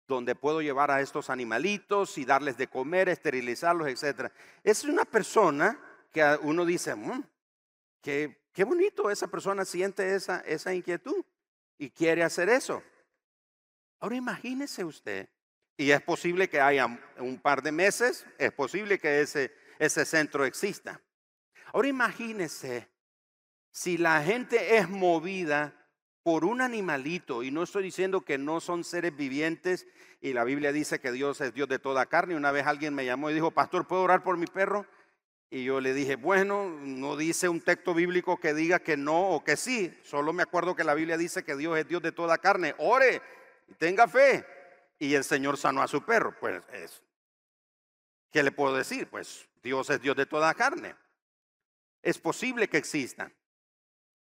donde 0.07 0.35
puedo 0.35 0.61
llevar 0.61 0.91
a 0.91 1.01
estos 1.01 1.31
animalitos 1.31 2.19
y 2.19 2.25
darles 2.25 2.57
de 2.57 2.67
comer, 2.67 3.09
esterilizarlos, 3.09 3.89
etc. 3.89 4.33
Es 4.65 4.85
una 4.85 5.05
persona 5.05 5.79
que 6.13 6.39
uno 6.43 6.65
dice, 6.65 6.95
mm, 6.95 7.23
qué, 8.03 8.49
qué 8.53 8.65
bonito, 8.65 9.11
esa 9.11 9.29
persona 9.29 9.65
siente 9.65 10.15
esa, 10.15 10.41
esa 10.41 10.75
inquietud 10.75 11.25
y 11.79 11.91
quiere 11.91 12.25
hacer 12.25 12.49
eso. 12.49 12.83
Ahora 14.01 14.17
imagínese 14.17 14.85
usted, 14.85 15.29
y 15.77 15.91
es 15.91 16.01
posible 16.03 16.49
que 16.49 16.61
haya 16.61 16.87
un 17.19 17.39
par 17.39 17.63
de 17.63 17.73
meses, 17.73 18.27
es 18.39 18.53
posible 18.53 18.99
que 18.99 19.21
ese, 19.21 19.53
ese 19.79 20.05
centro 20.05 20.45
exista. 20.45 21.01
Ahora 21.73 21.89
imagínese 21.89 22.89
si 23.71 23.99
la 23.99 24.23
gente 24.23 24.79
es 24.79 24.89
movida 24.89 25.75
por 26.23 26.45
un 26.45 26.61
animalito, 26.61 27.43
y 27.43 27.51
no 27.51 27.63
estoy 27.63 27.83
diciendo 27.83 28.23
que 28.23 28.37
no 28.37 28.61
son 28.61 28.85
seres 28.85 29.17
vivientes, 29.17 29.87
y 30.21 30.33
la 30.33 30.45
Biblia 30.45 30.73
dice 30.73 31.01
que 31.01 31.13
Dios 31.13 31.41
es 31.41 31.55
Dios 31.55 31.69
de 31.69 31.79
toda 31.79 32.07
carne. 32.07 32.37
Una 32.37 32.53
vez 32.53 32.67
alguien 32.67 32.95
me 32.95 33.07
llamó 33.07 33.31
y 33.31 33.35
dijo, 33.35 33.51
pastor, 33.51 33.87
¿puedo 33.87 34.03
orar 34.03 34.23
por 34.23 34.37
mi 34.37 34.47
perro? 34.47 34.87
Y 35.49 35.65
yo 35.65 35.81
le 35.81 35.95
dije, 35.95 36.17
bueno, 36.17 36.69
no 36.69 37.17
dice 37.17 37.49
un 37.49 37.61
texto 37.61 37.95
bíblico 37.95 38.39
que 38.39 38.55
diga 38.55 38.79
que 38.81 38.97
no 38.97 39.31
o 39.31 39.43
que 39.43 39.57
sí. 39.57 39.93
Solo 40.05 40.33
me 40.33 40.43
acuerdo 40.43 40.77
que 40.77 40.85
la 40.85 40.95
Biblia 40.95 41.17
dice 41.17 41.43
que 41.43 41.57
Dios 41.57 41.77
es 41.79 41.89
Dios 41.89 42.03
de 42.03 42.13
toda 42.13 42.39
carne. 42.39 42.75
Ore, 42.79 43.21
tenga 43.79 44.09
fe. 44.09 44.47
Y 44.99 45.15
el 45.15 45.25
Señor 45.25 45.57
sanó 45.57 45.83
a 45.83 45.89
su 45.89 46.05
perro. 46.05 46.37
Pues 46.39 46.63
es, 46.73 47.03
¿qué 48.31 48.43
le 48.43 48.53
puedo 48.53 48.75
decir? 48.75 49.09
Pues 49.09 49.49
Dios 49.63 49.89
es 49.91 50.01
Dios 50.01 50.17
de 50.17 50.27
toda 50.27 50.53
carne. 50.55 50.95
Es 52.03 52.19
posible 52.19 52.69
que 52.69 52.79
exista 52.79 53.31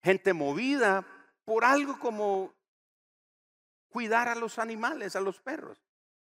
gente 0.02 0.32
movida 0.32 1.06
por 1.44 1.64
algo 1.64 1.98
como 1.98 2.54
cuidar 3.88 4.28
a 4.28 4.34
los 4.34 4.58
animales, 4.58 5.16
a 5.16 5.20
los 5.20 5.40
perros. 5.40 5.78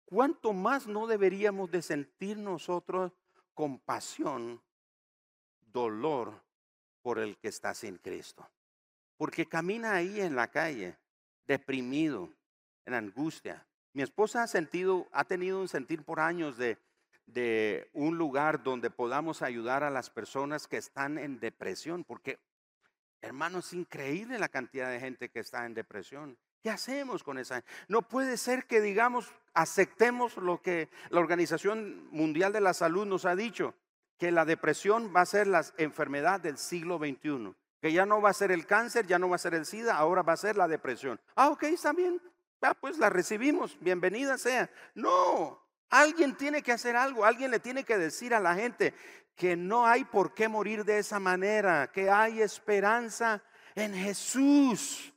¿Cuánto 0.05 0.53
más 0.53 0.87
no 0.87 1.07
deberíamos 1.07 1.71
de 1.71 1.81
sentir 1.81 2.37
nosotros 2.37 3.11
compasión, 3.53 4.61
dolor 5.71 6.43
por 7.01 7.19
el 7.19 7.37
que 7.37 7.47
está 7.47 7.73
sin 7.73 7.97
Cristo? 7.97 8.47
Porque 9.17 9.47
camina 9.47 9.93
ahí 9.93 10.21
en 10.21 10.35
la 10.35 10.49
calle, 10.49 10.97
deprimido, 11.45 12.29
en 12.85 12.93
angustia. 12.93 13.65
Mi 13.93 14.01
esposa 14.01 14.43
ha 14.43 14.47
sentido, 14.47 15.07
ha 15.11 15.23
tenido 15.23 15.59
un 15.59 15.67
sentir 15.67 16.03
por 16.03 16.19
años 16.19 16.57
de, 16.57 16.77
de 17.25 17.89
un 17.93 18.17
lugar 18.17 18.63
donde 18.63 18.89
podamos 18.89 19.41
ayudar 19.41 19.83
a 19.83 19.89
las 19.89 20.09
personas 20.09 20.67
que 20.67 20.77
están 20.77 21.17
en 21.17 21.39
depresión, 21.39 22.03
porque 22.03 22.39
hermano, 23.23 23.59
es 23.59 23.73
increíble 23.73 24.37
la 24.37 24.49
cantidad 24.49 24.91
de 24.91 24.99
gente 24.99 25.29
que 25.29 25.39
está 25.39 25.65
en 25.65 25.73
depresión. 25.73 26.37
¿Qué 26.61 26.69
hacemos 26.69 27.23
con 27.23 27.37
esa? 27.37 27.63
No 27.87 28.01
puede 28.01 28.37
ser 28.37 28.65
que 28.65 28.81
digamos, 28.81 29.33
aceptemos 29.53 30.37
lo 30.37 30.61
que 30.61 30.89
la 31.09 31.19
Organización 31.19 32.07
Mundial 32.11 32.53
de 32.53 32.61
la 32.61 32.73
Salud 32.73 33.05
nos 33.05 33.25
ha 33.25 33.35
dicho, 33.35 33.75
que 34.17 34.31
la 34.31 34.45
depresión 34.45 35.13
va 35.15 35.21
a 35.21 35.25
ser 35.25 35.47
la 35.47 35.65
enfermedad 35.77 36.39
del 36.39 36.57
siglo 36.57 36.97
XXI, 36.97 37.53
que 37.81 37.91
ya 37.91 38.05
no 38.05 38.21
va 38.21 38.29
a 38.29 38.33
ser 38.33 38.51
el 38.51 38.65
cáncer, 38.65 39.07
ya 39.07 39.19
no 39.19 39.29
va 39.29 39.35
a 39.35 39.39
ser 39.39 39.55
el 39.55 39.65
SIDA, 39.65 39.95
ahora 39.95 40.21
va 40.21 40.33
a 40.33 40.37
ser 40.37 40.55
la 40.55 40.67
depresión. 40.67 41.19
Ah, 41.35 41.49
ok, 41.49 41.63
está 41.63 41.91
bien, 41.91 42.21
Ah, 42.63 42.73
pues 42.73 42.97
la 42.97 43.09
recibimos, 43.09 43.77
bienvenida 43.81 44.37
sea. 44.37 44.69
No, 44.95 45.61
alguien 45.89 46.37
tiene 46.37 46.61
que 46.61 46.71
hacer 46.71 46.95
algo, 46.95 47.25
alguien 47.25 47.51
le 47.51 47.59
tiene 47.59 47.83
que 47.83 47.97
decir 47.97 48.33
a 48.33 48.39
la 48.39 48.55
gente 48.55 48.93
que 49.35 49.57
no 49.57 49.85
hay 49.85 50.05
por 50.05 50.33
qué 50.33 50.47
morir 50.47 50.85
de 50.85 50.99
esa 50.99 51.19
manera, 51.19 51.91
que 51.91 52.09
hay 52.09 52.41
esperanza 52.41 53.43
en 53.75 53.93
Jesús. 53.93 55.13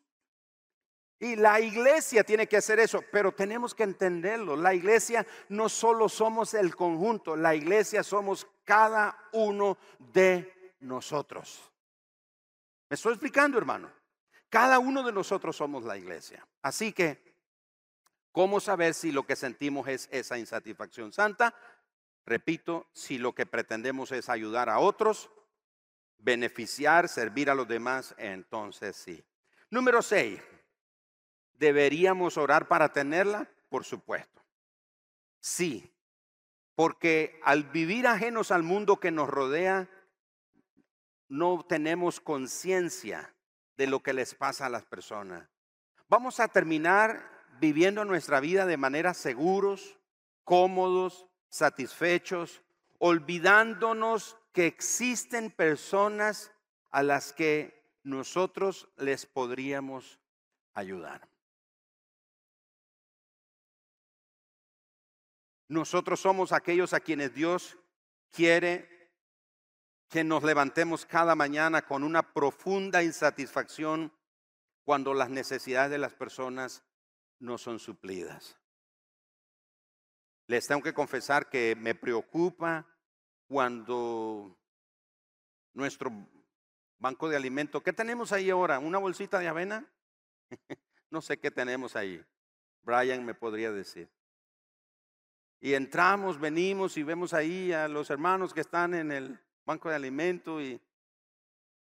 Y 1.21 1.37
la 1.37 1.61
iglesia 1.61 2.25
tiene 2.25 2.49
que 2.49 2.57
hacer 2.57 2.81
eso, 2.81 3.03
pero 3.13 3.33
tenemos 3.33 3.77
que 3.77 3.85
entenderlo. 3.85 4.57
La 4.57 4.75
iglesia 4.75 5.25
no 5.49 5.69
solo 5.69 6.09
somos 6.09 6.53
el 6.53 6.75
conjunto, 6.75 7.37
la 7.37 7.55
iglesia 7.55 8.03
somos 8.03 8.47
cada 8.65 9.17
uno 9.33 9.79
de 9.99 10.75
nosotros. 10.81 11.71
¿Me 12.91 12.95
estoy 12.95 13.13
explicando, 13.13 13.57
hermano? 13.57 13.89
Cada 14.49 14.81
uno 14.81 15.05
de 15.05 15.13
nosotros 15.13 15.57
somos 15.57 15.85
la 15.85 15.97
iglesia. 15.97 16.47
Así 16.61 16.93
que 16.93 17.26
¿Cómo 18.37 18.61
saber 18.61 18.93
si 18.93 19.13
lo 19.13 19.25
que 19.25 19.35
sentimos 19.35 19.89
es 19.89 20.11
esa 20.13 20.37
insatisfacción 20.37 21.11
santa? 21.11 21.55
Repito, 22.27 22.87
si 22.93 23.17
lo 23.17 23.35
que 23.35 23.47
pretendemos 23.47 24.13
es 24.13 24.29
ayudar 24.29 24.69
a 24.69 24.79
otros, 24.79 25.31
beneficiar, 26.19 27.09
servir 27.09 27.49
a 27.49 27.55
los 27.55 27.67
demás, 27.67 28.15
entonces 28.19 28.95
sí. 28.95 29.25
Número 29.71 30.03
seis, 30.03 30.39
¿deberíamos 31.55 32.37
orar 32.37 32.69
para 32.69 32.93
tenerla? 32.93 33.49
por 33.71 33.85
supuesto. 33.85 34.45
Sí, 35.41 35.91
porque 36.75 37.41
al 37.43 37.65
vivir 37.65 38.07
ajenos 38.07 38.51
al 38.51 38.63
mundo 38.63 39.01
que 39.01 39.11
nos 39.11 39.31
rodea, 39.31 39.89
no 41.29 41.65
tenemos 41.67 42.21
conciencia 42.21 43.35
de 43.79 43.87
lo 43.87 44.03
que 44.03 44.13
les 44.13 44.35
pasa 44.35 44.67
a 44.67 44.71
las 44.71 44.85
personas. 44.85 45.49
Vamos 46.07 46.39
a 46.39 46.49
terminar 46.49 47.36
viviendo 47.61 48.05
nuestra 48.05 48.41
vida 48.41 48.67
de 48.67 48.77
manera 48.77 49.15
seguros, 49.15 49.99
cómodos, 50.45 51.27
satisfechos, 51.49 52.63
olvidándonos 52.99 54.37
que 54.53 54.67
existen 54.67 55.51
personas 55.51 56.53
a 56.91 57.03
las 57.03 57.33
que 57.33 57.77
nosotros 58.03 58.89
les 58.97 59.27
podríamos 59.27 60.21
ayudar. 60.75 61.29
Nosotros 65.69 66.21
somos 66.21 66.53
aquellos 66.53 66.93
a 66.93 67.01
quienes 67.01 67.35
Dios 67.35 67.77
quiere 68.31 69.11
que 70.09 70.23
nos 70.23 70.45
levantemos 70.45 71.05
cada 71.05 71.35
mañana 71.35 71.83
con 71.83 72.05
una 72.05 72.33
profunda 72.33 73.03
insatisfacción 73.03 74.13
cuando 74.85 75.13
las 75.15 75.31
necesidades 75.31 75.91
de 75.91 75.99
las 75.99 76.15
personas 76.15 76.85
no 77.39 77.59
son 77.59 77.79
suplidas. 77.79 78.57
Les 80.47 80.67
tengo 80.67 80.83
que 80.83 80.95
confesar 80.95 81.49
que 81.49 81.75
me 81.77 81.95
preocupa 81.95 82.87
cuando 83.49 84.57
nuestro 85.75 86.11
banco 86.99 87.29
de 87.29 87.37
alimentos, 87.37 87.83
¿qué 87.83 87.93
tenemos 87.93 88.33
ahí 88.33 88.51
ahora? 88.51 88.79
¿Una 88.79 88.99
bolsita 88.99 89.39
de 89.39 89.49
avena? 89.49 89.87
no 91.11 91.21
sé 91.21 91.39
qué 91.39 91.51
tenemos 91.51 91.97
ahí. 91.97 92.25
Brian 92.83 93.25
me 93.25 93.35
podría 93.35 93.73
decir. 93.73 94.09
Y 95.61 95.75
entramos, 95.75 96.39
venimos 96.39 96.97
y 96.97 97.03
vemos 97.03 97.35
ahí 97.35 97.73
a 97.73 97.89
los 97.89 98.11
hermanos 98.11 98.55
que 98.55 98.61
están 98.61 98.95
en 98.95 99.11
el 99.11 99.41
banco 99.65 99.89
de 99.89 99.97
alimentos 99.97 100.63
y 100.63 100.81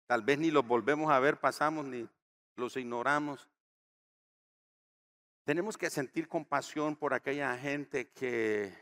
tal 0.06 0.22
vez 0.22 0.38
ni 0.38 0.50
los 0.50 0.66
volvemos 0.66 1.10
a 1.10 1.18
ver, 1.18 1.38
pasamos 1.38 1.84
ni 1.84 2.08
los 2.56 2.76
ignoramos. 2.76 3.48
Tenemos 5.44 5.76
que 5.76 5.90
sentir 5.90 6.26
compasión 6.26 6.96
por 6.96 7.12
aquella 7.12 7.56
gente 7.58 8.08
que, 8.08 8.72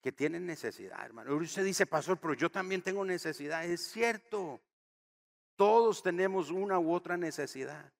que 0.00 0.10
tiene 0.10 0.40
necesidad, 0.40 1.04
hermano. 1.04 1.36
Usted 1.36 1.64
dice, 1.64 1.86
pastor, 1.86 2.18
pero 2.18 2.34
yo 2.34 2.50
también 2.50 2.80
tengo 2.80 3.04
necesidad. 3.04 3.64
Es 3.64 3.90
cierto, 3.92 4.60
todos 5.56 6.02
tenemos 6.02 6.50
una 6.50 6.78
u 6.78 6.92
otra 6.92 7.18
necesidad. 7.18 7.92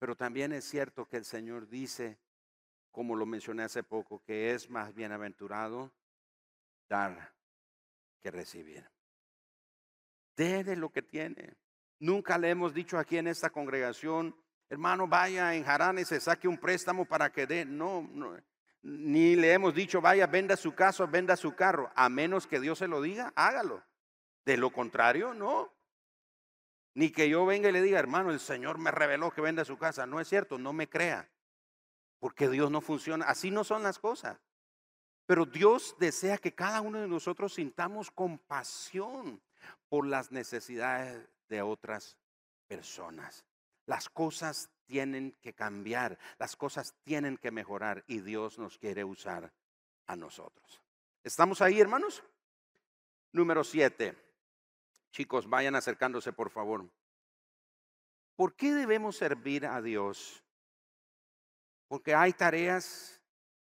Pero 0.00 0.16
también 0.16 0.52
es 0.52 0.64
cierto 0.64 1.08
que 1.08 1.16
el 1.16 1.24
Señor 1.24 1.68
dice, 1.68 2.18
como 2.90 3.14
lo 3.14 3.24
mencioné 3.24 3.62
hace 3.62 3.82
poco, 3.82 4.22
que 4.24 4.52
es 4.52 4.68
más 4.68 4.92
bienaventurado 4.94 5.92
dar 6.88 7.32
que 8.20 8.30
recibir. 8.30 8.84
Dé 10.36 10.64
de 10.64 10.76
lo 10.76 10.90
que 10.90 11.02
tiene. 11.02 11.56
Nunca 12.00 12.36
le 12.36 12.50
hemos 12.50 12.74
dicho 12.74 12.98
aquí 12.98 13.16
en 13.16 13.28
esta 13.28 13.50
congregación, 13.50 14.36
hermano, 14.74 15.08
vaya 15.08 15.54
en 15.54 15.66
Harán 15.68 15.98
y 15.98 16.04
se 16.04 16.20
saque 16.20 16.46
un 16.46 16.58
préstamo 16.58 17.04
para 17.06 17.32
que 17.32 17.46
dé. 17.46 17.64
No, 17.64 18.08
no, 18.12 18.36
ni 18.84 19.34
le 19.34 19.52
hemos 19.52 19.74
dicho, 19.74 20.02
vaya, 20.02 20.26
venda 20.26 20.58
su 20.58 20.74
casa, 20.74 21.06
venda 21.06 21.36
su 21.36 21.54
carro. 21.54 21.90
A 21.96 22.10
menos 22.10 22.46
que 22.46 22.60
Dios 22.60 22.78
se 22.78 22.86
lo 22.86 23.00
diga, 23.00 23.32
hágalo. 23.34 23.82
De 24.44 24.58
lo 24.58 24.70
contrario, 24.70 25.32
no. 25.32 25.72
Ni 26.92 27.10
que 27.10 27.30
yo 27.30 27.46
venga 27.46 27.70
y 27.70 27.72
le 27.72 27.80
diga, 27.80 27.98
hermano, 27.98 28.30
el 28.30 28.40
Señor 28.40 28.76
me 28.76 28.90
reveló 28.90 29.30
que 29.30 29.40
venda 29.40 29.64
su 29.64 29.78
casa. 29.78 30.04
No 30.04 30.20
es 30.20 30.28
cierto, 30.28 30.58
no 30.58 30.74
me 30.74 30.86
crea. 30.86 31.30
Porque 32.18 32.48
Dios 32.50 32.70
no 32.70 32.82
funciona. 32.82 33.24
Así 33.24 33.50
no 33.50 33.64
son 33.64 33.82
las 33.82 33.98
cosas. 33.98 34.38
Pero 35.24 35.46
Dios 35.46 35.96
desea 35.98 36.36
que 36.36 36.54
cada 36.54 36.82
uno 36.82 37.00
de 37.00 37.08
nosotros 37.08 37.54
sintamos 37.54 38.10
compasión 38.10 39.40
por 39.88 40.06
las 40.06 40.30
necesidades 40.30 41.26
de 41.48 41.62
otras 41.62 42.18
personas. 42.68 43.46
Las 43.86 44.08
cosas 44.08 44.70
tienen 44.86 45.32
que 45.40 45.54
cambiar, 45.54 46.18
las 46.38 46.56
cosas 46.56 46.94
tienen 47.04 47.36
que 47.36 47.50
mejorar 47.50 48.04
y 48.06 48.20
Dios 48.20 48.58
nos 48.58 48.78
quiere 48.78 49.04
usar 49.04 49.52
a 50.06 50.16
nosotros. 50.16 50.82
¿Estamos 51.22 51.60
ahí, 51.62 51.80
hermanos? 51.80 52.22
Número 53.32 53.64
siete. 53.64 54.16
Chicos, 55.10 55.48
vayan 55.48 55.74
acercándose, 55.74 56.32
por 56.32 56.50
favor. 56.50 56.88
¿Por 58.36 58.56
qué 58.56 58.74
debemos 58.74 59.16
servir 59.16 59.66
a 59.66 59.80
Dios? 59.80 60.42
Porque 61.88 62.14
hay 62.14 62.32
tareas 62.32 63.22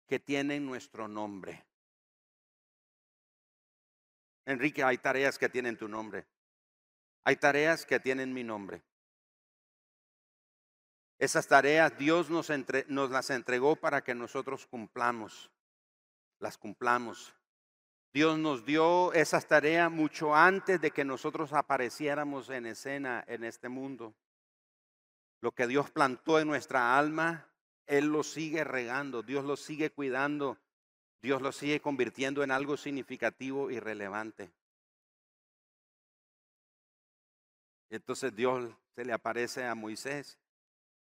que 0.07 0.19
tienen 0.19 0.65
nuestro 0.65 1.07
nombre. 1.07 1.65
Enrique, 4.45 4.83
hay 4.83 4.97
tareas 4.97 5.37
que 5.37 5.47
tienen 5.47 5.77
tu 5.77 5.87
nombre. 5.87 6.25
Hay 7.23 7.35
tareas 7.35 7.85
que 7.85 7.99
tienen 7.99 8.33
mi 8.33 8.43
nombre. 8.43 8.81
Esas 11.19 11.47
tareas 11.47 11.97
Dios 11.97 12.29
nos, 12.29 12.49
nos, 12.87 13.11
las 13.11 13.29
entregó 13.29 13.75
para 13.75 14.01
que 14.01 14.15
nosotros 14.15 14.65
cumplamos, 14.65 15.51
las 16.39 16.57
cumplamos. 16.57 17.35
Dios 18.13 18.39
nos 18.39 18.65
dio 18.65 19.11
esas 19.11 19.45
tareas 19.45 19.91
mucho 19.91 20.33
antes 20.33 20.79
de 20.79 20.91
que 20.91 21.03
nosotros 21.03 21.51
apareciéramos 21.51 22.49
en 22.49 22.65
escena 22.65 23.23
en 23.27 23.43
este 23.43 23.67
mundo. 23.67 24.15
Lo 25.41 25.51
que 25.51 25.67
Dios 25.67 25.91
plantó 25.91 26.39
en 26.39 26.47
nuestra 26.47 26.97
alma, 26.97 27.47
Él 27.85 28.05
lo 28.07 28.23
sigue 28.23 28.63
regando, 28.63 29.21
Dios 29.21 29.43
lo 29.43 29.57
sigue 29.57 29.91
cuidando, 29.91 30.57
Dios 31.21 31.41
lo 31.41 31.51
sigue 31.51 31.81
convirtiendo 31.81 32.43
en 32.43 32.51
algo 32.51 32.77
significativo 32.77 33.69
y 33.69 33.79
relevante. 33.79 34.49
Entonces 37.89 38.33
Dios 38.33 38.71
se 38.95 39.03
le 39.03 39.11
aparece 39.11 39.65
a 39.65 39.75
Moisés, 39.75 40.37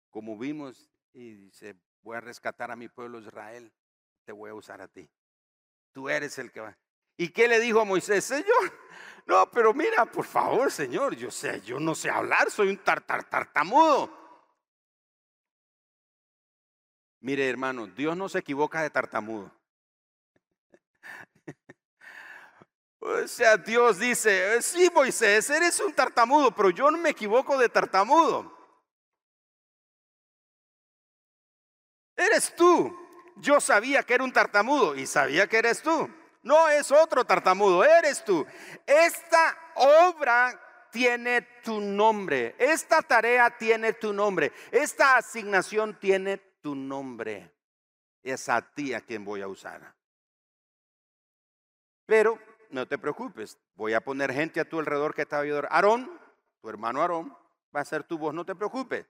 como 0.09 0.37
vimos, 0.37 0.89
y 1.13 1.33
dice, 1.33 1.75
voy 2.01 2.17
a 2.17 2.21
rescatar 2.21 2.71
a 2.71 2.75
mi 2.75 2.87
pueblo 2.87 3.19
Israel, 3.19 3.71
te 4.25 4.31
voy 4.31 4.49
a 4.49 4.55
usar 4.55 4.81
a 4.81 4.87
ti. 4.87 5.09
Tú 5.91 6.09
eres 6.09 6.37
el 6.37 6.51
que 6.51 6.61
va. 6.61 6.77
¿Y 7.17 7.29
qué 7.29 7.47
le 7.47 7.59
dijo 7.59 7.81
a 7.81 7.85
Moisés? 7.85 8.23
Señor, 8.23 8.45
no, 9.25 9.49
pero 9.51 9.73
mira, 9.73 10.05
por 10.05 10.25
favor, 10.25 10.71
Señor, 10.71 11.15
yo 11.15 11.29
sé, 11.31 11.61
yo 11.61 11.79
no 11.79 11.95
sé 11.95 12.09
hablar, 12.09 12.49
soy 12.49 12.69
un 12.69 12.77
tartar 12.77 13.23
tartamudo. 13.25 14.17
Mire, 17.21 17.49
hermano, 17.49 17.87
Dios 17.87 18.15
no 18.15 18.29
se 18.29 18.39
equivoca 18.39 18.81
de 18.81 18.89
tartamudo. 18.89 19.51
O 23.01 23.25
sea, 23.29 23.55
Dios 23.55 23.97
dice, 23.97 24.61
sí, 24.61 24.91
Moisés, 24.93 25.49
eres 25.49 25.79
un 25.79 25.93
tartamudo, 25.93 26.51
pero 26.51 26.69
yo 26.69 26.91
no 26.91 26.97
me 26.97 27.11
equivoco 27.11 27.57
de 27.57 27.69
tartamudo. 27.69 28.58
Eres 32.19 32.53
tú. 32.55 32.95
Yo 33.37 33.61
sabía 33.61 34.03
que 34.03 34.13
era 34.13 34.23
un 34.23 34.33
tartamudo 34.33 34.95
y 34.95 35.07
sabía 35.07 35.47
que 35.47 35.57
eres 35.57 35.81
tú. 35.81 36.09
No 36.43 36.67
es 36.67 36.91
otro 36.91 37.23
tartamudo, 37.23 37.83
eres 37.83 38.23
tú. 38.25 38.45
Esta 38.85 39.57
obra 39.75 40.59
tiene 40.91 41.41
tu 41.63 41.79
nombre. 41.79 42.55
Esta 42.57 43.01
tarea 43.01 43.57
tiene 43.57 43.93
tu 43.93 44.11
nombre. 44.11 44.51
Esta 44.71 45.15
asignación 45.15 45.97
tiene 45.99 46.37
tu 46.61 46.75
nombre. 46.75 47.53
Es 48.21 48.49
a 48.49 48.61
ti 48.61 48.93
a 48.93 49.01
quien 49.01 49.23
voy 49.23 49.41
a 49.41 49.47
usar. 49.47 49.95
Pero 52.05 52.39
no 52.71 52.87
te 52.87 52.97
preocupes, 52.97 53.57
voy 53.75 53.93
a 53.93 54.01
poner 54.01 54.33
gente 54.33 54.59
a 54.59 54.67
tu 54.67 54.79
alrededor 54.79 55.13
que 55.13 55.25
te 55.25 55.35
va 55.35 55.41
a 55.41 55.43
ayudar. 55.43 55.67
Aarón, 55.71 56.19
tu 56.61 56.69
hermano 56.69 57.01
Aarón, 57.01 57.37
va 57.73 57.81
a 57.81 57.85
ser 57.85 58.03
tu 58.03 58.17
voz, 58.17 58.33
no 58.33 58.45
te 58.45 58.55
preocupes, 58.55 59.05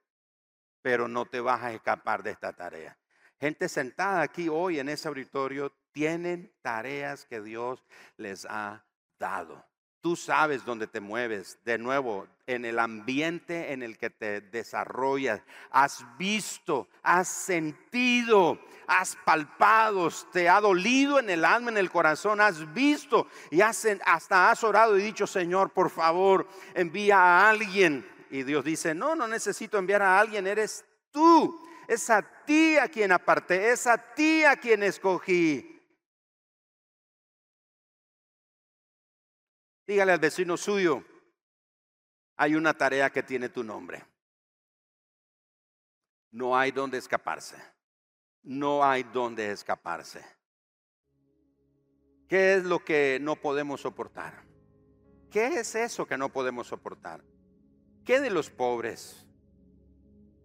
pero 0.82 1.08
no 1.08 1.26
te 1.26 1.39
vas 1.39 1.63
a 1.63 1.72
escapar 1.72 2.22
de 2.24 2.32
esta 2.32 2.54
tarea. 2.54 2.99
Gente 3.39 3.69
sentada 3.69 4.21
aquí 4.21 4.49
hoy 4.49 4.80
en 4.80 4.89
ese 4.89 5.08
auditorio 5.08 5.71
tienen 5.93 6.52
tareas 6.62 7.25
que 7.25 7.41
Dios 7.41 7.84
les 8.17 8.45
ha 8.49 8.84
dado. 9.17 9.65
Tú 10.02 10.15
sabes 10.15 10.63
dónde 10.63 10.88
te 10.88 11.02
mueves, 11.02 11.58
de 11.65 11.78
nuevo, 11.78 12.28
en 12.47 12.63
el 12.63 12.80
ambiente 12.80 13.73
en 13.73 13.84
el 13.84 13.97
que 13.97 14.10
te 14.10 14.39
desarrollas. 14.39 15.41
Has 15.71 16.06
visto, 16.17 16.88
has 17.04 17.28
sentido, 17.28 18.60
has 18.88 19.17
palpado, 19.25 20.10
te 20.32 20.47
ha 20.47 20.62
dolido 20.62 21.19
en 21.19 21.30
el 21.30 21.43
alma, 21.43 21.69
en 21.69 21.78
el 21.78 21.91
corazón, 21.91 22.39
has 22.39 22.73
visto 22.73 23.28
y 23.52 23.60
hasta 23.62 24.52
has 24.52 24.63
orado 24.63 24.97
y 24.97 25.02
dicho, 25.02 25.28
Señor, 25.28 25.71
por 25.71 25.89
favor, 25.89 26.47
envía 26.73 27.17
a 27.17 27.49
alguien. 27.49 28.10
Y 28.32 28.43
Dios 28.43 28.63
dice, 28.63 28.93
no, 28.95 29.15
no 29.15 29.28
necesito 29.28 29.78
enviar 29.78 30.02
a 30.02 30.19
alguien, 30.19 30.47
eres 30.47 30.86
tú. 31.12 31.68
Es 31.89 32.08
a 32.11 32.22
ti 32.45 32.78
a 32.78 32.88
quien 32.88 33.11
aparté, 33.11 33.72
es 33.72 33.88
a 33.88 33.97
ti 33.97 34.43
a 34.43 34.55
quien 34.55 34.84
escogí. 34.84 35.82
Dígale 39.88 40.11
al 40.11 40.20
vecino 40.20 40.55
suyo, 40.55 41.03
hay 42.36 42.53
una 42.53 42.76
tarea 42.76 43.09
que 43.09 43.24
tiene 43.24 43.49
tu 43.49 43.64
nombre. 43.64 44.05
No 46.30 46.55
hay 46.55 46.70
donde 46.72 46.99
escaparse. 46.99 47.57
no 48.43 48.84
hay 48.84 49.01
donde 49.01 49.51
escaparse. 49.51 50.24
¿Qué 52.28 52.53
es 52.53 52.66
lo 52.66 52.86
que 52.86 53.18
no 53.20 53.36
podemos 53.36 53.82
soportar? 53.82 54.43
¿Qué 55.32 55.59
es 55.59 55.74
eso 55.74 56.05
que 56.05 56.20
no 56.20 56.30
podemos 56.30 56.68
soportar? 56.68 57.24
¿Qué 58.05 58.20
de 58.20 58.30
los 58.30 58.51
pobres? 58.51 59.26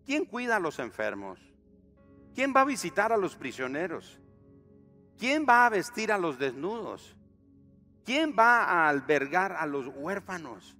¿Quién 0.04 0.24
cuida 0.24 0.56
a 0.56 0.60
los 0.60 0.78
enfermos? 0.78 1.40
¿Quién 2.34 2.52
va 2.54 2.62
a 2.62 2.64
visitar 2.64 3.12
a 3.12 3.16
los 3.16 3.36
prisioneros? 3.36 4.18
¿Quién 5.18 5.46
va 5.48 5.66
a 5.66 5.70
vestir 5.70 6.12
a 6.12 6.18
los 6.18 6.38
desnudos? 6.38 7.16
¿Quién 8.04 8.34
va 8.38 8.64
a 8.64 8.88
albergar 8.88 9.52
a 9.52 9.66
los 9.66 9.86
huérfanos? 9.86 10.76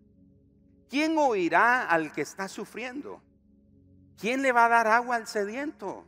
¿Quién 0.91 1.17
oirá 1.17 1.89
al 1.89 2.13
que 2.13 2.21
está 2.21 2.49
sufriendo? 2.49 3.23
¿Quién 4.21 4.43
le 4.43 4.53
va 4.53 4.67
a 4.67 4.69
dar 4.69 4.87
agua 4.89 5.17
al 5.17 5.27
sediento? 5.27 6.07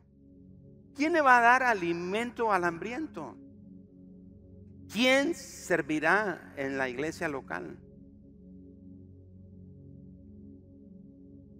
¿Quién 0.94 1.12
le 1.12 1.20
va 1.20 1.38
a 1.38 1.42
dar 1.42 1.62
alimento 1.62 2.52
al 2.52 2.64
hambriento? 2.64 3.36
¿Quién 4.92 5.34
servirá 5.34 6.52
en 6.56 6.78
la 6.78 6.88
iglesia 6.88 7.28
local? 7.28 7.78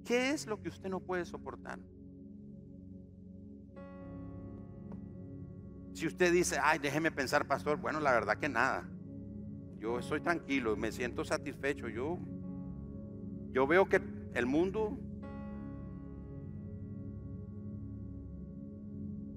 ¿Qué 0.07 0.31
es 0.31 0.47
lo 0.47 0.63
que 0.63 0.69
usted 0.69 0.89
no 0.89 1.01
puede 1.01 1.25
soportar? 1.25 1.81
Si 5.95 6.07
usted 6.07 6.33
dice, 6.33 6.59
ay, 6.63 6.79
déjeme 6.79 7.11
pensar, 7.11 7.49
pastor, 7.49 7.79
bueno, 7.79 7.99
la 7.99 8.13
verdad 8.13 8.39
que 8.39 8.49
nada. 8.49 8.89
Yo 9.81 9.99
estoy 9.99 10.21
tranquilo, 10.21 10.77
me 10.77 10.93
siento 10.93 11.25
satisfecho. 11.25 11.89
Yo, 11.89 12.21
yo 13.51 13.67
veo 13.67 13.89
que 13.89 14.01
el 14.35 14.47
mundo 14.47 14.97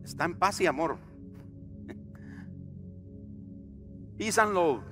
está 0.03 0.25
en 0.25 0.37
paz 0.37 0.61
y 0.61 0.67
amor. 0.67 0.99
Písanlo. 4.17 4.83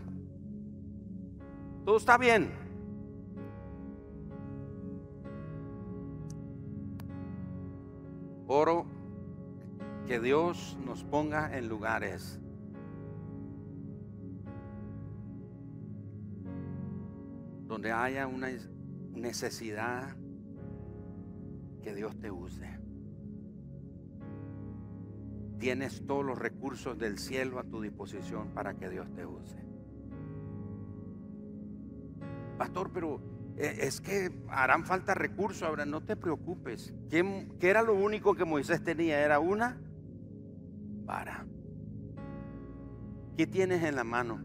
Todo 1.85 1.97
está 1.97 2.17
bien. 2.17 2.66
Oro 8.47 8.85
que 10.07 10.21
Dios 10.21 10.77
nos 10.85 11.03
ponga 11.03 11.57
en 11.57 11.67
lugares 11.67 12.39
donde 17.67 17.91
haya 17.91 18.25
una 18.25 18.47
necesidad 19.11 20.15
que 21.81 21.93
Dios 21.93 22.17
te 22.19 22.31
use. 22.31 22.79
Tienes 25.59 26.05
todos 26.05 26.23
los 26.23 26.39
recursos 26.39 26.97
del 26.97 27.17
cielo 27.17 27.59
a 27.59 27.65
tu 27.65 27.81
disposición 27.81 28.53
para 28.53 28.75
que 28.75 28.89
Dios 28.89 29.13
te 29.13 29.25
use. 29.25 29.61
Pastor, 32.57 32.91
pero 32.93 33.19
es 33.57 34.01
que 34.01 34.31
harán 34.49 34.85
falta 34.85 35.13
recursos. 35.15 35.63
Ahora 35.63 35.85
no 35.85 36.01
te 36.01 36.15
preocupes. 36.15 36.93
¿Qué, 37.09 37.47
era 37.61 37.81
lo 37.81 37.95
único 37.95 38.35
que 38.35 38.45
Moisés 38.45 38.83
tenía? 38.83 39.19
Era 39.19 39.39
una 39.39 39.79
vara. 41.05 41.45
¿Qué 43.35 43.47
tienes 43.47 43.83
en 43.83 43.95
la 43.95 44.03
mano? 44.03 44.43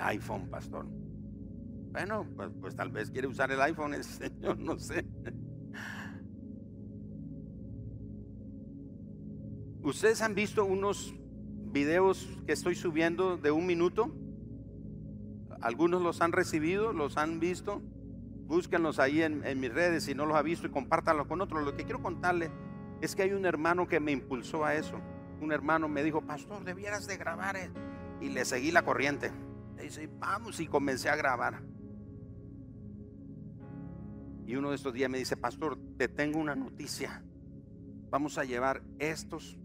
iPhone, 0.00 0.48
pastor. 0.50 0.86
Bueno, 1.92 2.26
pues, 2.34 2.50
pues, 2.60 2.74
tal 2.74 2.90
vez 2.90 3.10
quiere 3.10 3.28
usar 3.28 3.52
el 3.52 3.60
iPhone 3.62 3.94
el 3.94 4.04
Señor, 4.04 4.58
no 4.58 4.78
sé. 4.78 5.06
¿Ustedes 9.82 10.20
han 10.22 10.34
visto 10.34 10.64
unos 10.64 11.14
videos 11.70 12.28
que 12.46 12.52
estoy 12.52 12.74
subiendo 12.74 13.36
de 13.36 13.50
un 13.50 13.66
minuto? 13.66 14.12
Algunos 15.64 16.02
los 16.02 16.20
han 16.20 16.32
recibido, 16.32 16.92
los 16.92 17.16
han 17.16 17.40
visto. 17.40 17.80
Búsquenlos 18.46 18.98
ahí 18.98 19.22
en, 19.22 19.40
mis 19.58 19.72
redes 19.72 20.04
si 20.04 20.14
no 20.14 20.26
los 20.26 20.36
ha 20.36 20.42
visto 20.42 20.66
y 20.66 20.70
compártanlos 20.70 21.26
con 21.26 21.40
otros. 21.40 21.64
Lo 21.64 21.74
que 21.74 21.84
quiero 21.84 22.02
contarle 22.02 22.50
es 23.00 23.16
que 23.16 23.22
hay 23.22 23.32
un 23.32 23.46
hermano 23.46 23.88
que 23.88 23.98
me 23.98 24.12
impulsó 24.12 24.66
a 24.66 24.74
eso. 24.74 25.00
Un 25.40 25.52
hermano 25.52 25.88
me 25.88 26.04
dijo, 26.04 26.20
pastor, 26.20 26.64
debieras 26.64 27.06
de 27.06 27.16
grabar. 27.16 27.56
Y 28.20 28.28
le 28.28 28.44
seguí 28.44 28.72
la 28.72 28.82
corriente. 28.82 29.32
Le 29.76 29.84
dice, 29.84 30.06
vamos 30.18 30.60
y 30.60 30.66
comencé 30.66 31.08
a 31.08 31.16
grabar. 31.16 31.62
Y 34.46 34.56
uno 34.56 34.68
de 34.68 34.76
estos 34.76 34.92
días 34.92 35.08
me 35.08 35.16
dice, 35.16 35.38
pastor, 35.38 35.78
te 35.96 36.08
tengo 36.08 36.38
una 36.38 36.54
noticia. 36.54 37.24
Vamos 38.10 38.36
a 38.36 38.44
llevar 38.44 38.82
estos, 38.98 39.56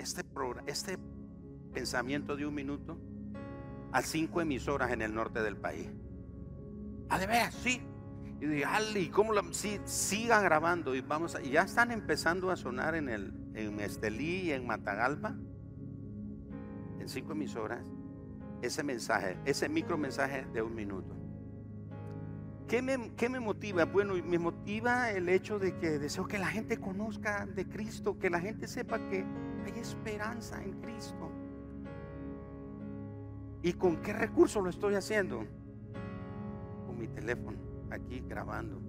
este, 0.00 0.24
este 0.66 0.98
pensamiento 1.72 2.34
de 2.34 2.44
un 2.44 2.54
minuto 2.56 2.98
a 3.96 4.02
cinco 4.02 4.42
emisoras 4.42 4.92
en 4.92 5.00
el 5.00 5.14
norte 5.14 5.42
del 5.42 5.56
país. 5.56 5.88
Ah, 7.08 7.18
de 7.18 7.26
veras, 7.26 7.54
sí. 7.54 7.80
Y 8.42 8.44
dije, 8.44 8.66
Ali, 8.66 9.08
¿cómo 9.08 9.32
la, 9.32 9.42
sí, 9.52 9.80
siga 9.86 10.42
grabando? 10.42 10.94
Y 10.94 11.00
vamos 11.00 11.34
y 11.42 11.48
ya 11.48 11.62
están 11.62 11.90
empezando 11.90 12.50
a 12.50 12.56
sonar 12.56 12.94
en 12.94 13.08
el 13.08 13.32
en 13.54 13.80
Estelí 13.80 14.42
y 14.42 14.52
en 14.52 14.66
Matagalpa, 14.66 15.34
en 17.00 17.08
cinco 17.08 17.32
emisoras 17.32 17.82
ese 18.60 18.82
mensaje, 18.82 19.38
ese 19.46 19.66
micro 19.70 19.96
mensaje 19.96 20.46
de 20.52 20.60
un 20.60 20.74
minuto. 20.74 21.16
¿Qué 22.68 22.82
me, 22.82 23.14
¿Qué 23.16 23.30
me, 23.30 23.40
motiva? 23.40 23.86
Bueno, 23.86 24.12
me 24.22 24.38
motiva 24.38 25.10
el 25.10 25.30
hecho 25.30 25.58
de 25.58 25.74
que 25.78 25.98
deseo 25.98 26.26
que 26.26 26.36
la 26.36 26.48
gente 26.48 26.76
conozca 26.76 27.46
de 27.46 27.66
Cristo, 27.66 28.18
que 28.18 28.28
la 28.28 28.40
gente 28.40 28.68
sepa 28.68 28.98
que 29.08 29.24
hay 29.64 29.80
esperanza 29.80 30.62
en 30.62 30.82
Cristo. 30.82 31.45
¿Y 33.66 33.72
con 33.72 33.96
qué 34.00 34.12
recurso 34.12 34.60
lo 34.60 34.70
estoy 34.70 34.94
haciendo? 34.94 35.44
Con 36.86 36.96
mi 36.96 37.08
teléfono, 37.08 37.58
aquí 37.90 38.22
grabando. 38.24 38.80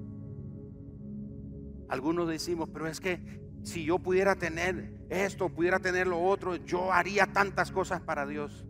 Algunos 1.90 2.30
decimos, 2.30 2.70
pero 2.72 2.86
es 2.86 3.00
que 3.00 3.42
si 3.64 3.86
yo 3.86 3.98
pudiera 3.98 4.36
tener 4.36 4.94
esto, 5.10 5.50
pudiera 5.50 5.80
tener 5.80 6.06
lo 6.06 6.22
otro, 6.22 6.58
yo 6.58 6.94
haría 6.94 7.26
tantas 7.26 7.72
cosas 7.72 8.02
para 8.02 8.28
Dios. 8.28 8.68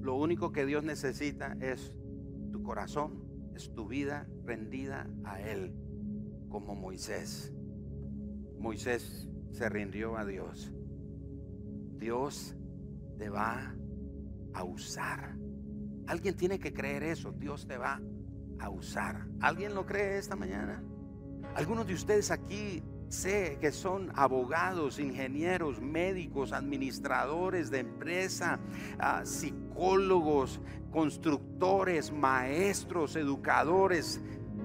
Lo 0.00 0.14
único 0.14 0.52
que 0.52 0.64
Dios 0.64 0.84
necesita 0.84 1.56
es 1.60 1.92
tu 2.52 2.62
corazón, 2.62 3.24
es 3.56 3.74
tu 3.74 3.88
vida 3.88 4.28
rendida 4.44 5.10
a 5.24 5.40
Él, 5.40 5.74
como 6.50 6.76
Moisés. 6.76 7.52
Moisés 8.60 9.28
se 9.50 9.68
rindió 9.68 10.16
a 10.16 10.24
Dios. 10.24 10.72
Dios 11.98 12.54
te 13.18 13.28
va 13.28 13.74
a 14.54 14.64
usar. 14.64 15.36
Alguien 16.06 16.36
tiene 16.36 16.58
que 16.58 16.72
creer 16.72 17.02
eso. 17.02 17.32
Dios 17.32 17.66
te 17.66 17.76
va 17.76 18.00
a 18.58 18.70
usar. 18.70 19.26
¿Alguien 19.40 19.74
lo 19.74 19.86
cree 19.86 20.18
esta 20.18 20.36
mañana? 20.36 20.82
Algunos 21.54 21.86
de 21.86 21.94
ustedes 21.94 22.30
aquí 22.30 22.82
sé 23.08 23.58
que 23.60 23.72
son 23.72 24.10
abogados, 24.14 24.98
ingenieros, 24.98 25.80
médicos, 25.80 26.52
administradores 26.52 27.70
de 27.70 27.80
empresa, 27.80 28.58
ah, 28.98 29.22
psicólogos, 29.24 30.60
constructores, 30.90 32.10
maestros, 32.10 33.16
educadores. 33.16 34.20